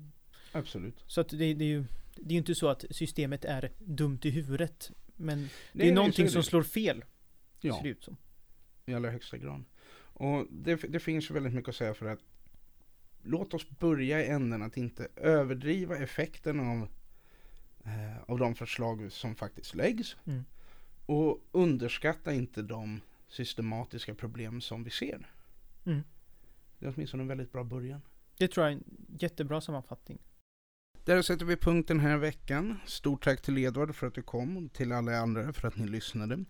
Absolut. 0.52 1.04
Så 1.08 1.22
att 1.22 1.30
det, 1.30 1.54
det 1.54 1.65
är 1.65 1.69
ju... 1.69 1.86
Det 2.15 2.30
är 2.30 2.32
ju 2.34 2.38
inte 2.38 2.56
så 2.56 2.67
att 2.67 2.86
systemet 2.91 3.45
är 3.45 3.72
dumt 3.78 4.19
i 4.24 4.30
huvudet. 4.30 4.91
Men 5.15 5.50
det 5.74 5.82
är 5.82 5.86
nej, 5.86 5.91
någonting 5.91 6.26
är 6.26 6.30
som 6.30 6.43
slår 6.43 6.63
fel. 6.63 7.06
Ja, 7.62 7.76
Ser 7.76 7.84
det 7.84 7.89
ut 7.89 8.04
som. 8.04 8.17
I 8.89 8.95
allra 8.95 9.10
högsta 9.10 9.38
grad. 9.38 9.63
Och 10.13 10.47
det, 10.49 10.75
det 10.75 10.99
finns 10.99 11.32
väldigt 11.32 11.54
mycket 11.54 11.69
att 11.69 11.75
säga 11.75 11.93
för 11.93 12.06
att 12.06 12.19
låt 13.23 13.54
oss 13.54 13.69
börja 13.69 14.23
i 14.23 14.28
änden 14.28 14.62
att 14.62 14.78
inte 14.78 15.08
överdriva 15.15 15.97
effekten 15.97 16.60
av, 16.60 16.88
eh, 17.86 18.23
av 18.28 18.39
de 18.39 18.56
förslag 18.56 19.12
som 19.12 19.36
faktiskt 19.36 19.75
läggs. 19.75 20.17
Mm. 20.25 20.43
Och 21.06 21.47
underskatta 21.52 22.34
inte 22.34 22.62
de 22.62 23.02
systematiska 23.28 24.15
problem 24.15 24.62
som 24.62 24.84
vi 24.84 24.89
ser. 24.89 25.32
Mm. 25.86 26.02
Det 26.80 26.86
är 26.86 26.93
åtminstone 26.95 27.23
en 27.23 27.28
väldigt 27.28 27.52
bra 27.52 27.63
början. 27.63 28.02
Det 28.38 28.47
tror 28.47 28.65
jag 28.65 28.73
är 28.73 28.78
en 28.78 28.84
jättebra 29.19 29.62
sammanfattning. 29.62 30.19
Där 31.06 31.21
sätter 31.21 31.45
vi 31.45 31.58
punkt 31.58 31.88
den 31.88 31.99
här 31.99 32.17
veckan. 32.17 32.80
Stort 32.86 33.23
tack 33.23 33.41
till 33.41 33.58
Edvard 33.58 33.95
för 33.95 34.08
att 34.08 34.13
du 34.13 34.21
kom 34.21 34.58
och 34.58 34.73
till 34.73 34.91
alla 34.91 35.17
andra 35.17 35.54
för 35.54 35.67
att 35.67 35.78
ni 35.78 35.88
lyssnade. 35.88 36.45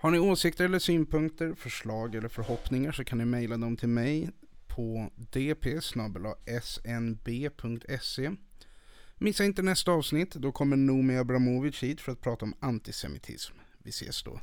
Har 0.00 0.10
ni 0.10 0.18
åsikter 0.18 0.64
eller 0.64 0.78
synpunkter, 0.78 1.54
förslag 1.54 2.14
eller 2.14 2.28
förhoppningar 2.28 2.92
så 2.92 3.04
kan 3.04 3.18
ni 3.18 3.24
mejla 3.24 3.56
dem 3.56 3.76
till 3.76 3.88
mig 3.88 4.30
på 4.66 5.10
dp.snb.se. 5.16 5.90
Missa 9.18 9.44
inte 9.44 9.62
nästa 9.62 9.92
avsnitt, 9.92 10.34
då 10.34 10.52
kommer 10.52 10.76
Noomi 10.76 11.16
Abramovic 11.16 11.82
hit 11.82 12.00
för 12.00 12.12
att 12.12 12.20
prata 12.20 12.44
om 12.44 12.54
antisemitism. 12.60 13.54
Vi 13.78 13.90
ses 13.90 14.22
då. 14.22 14.40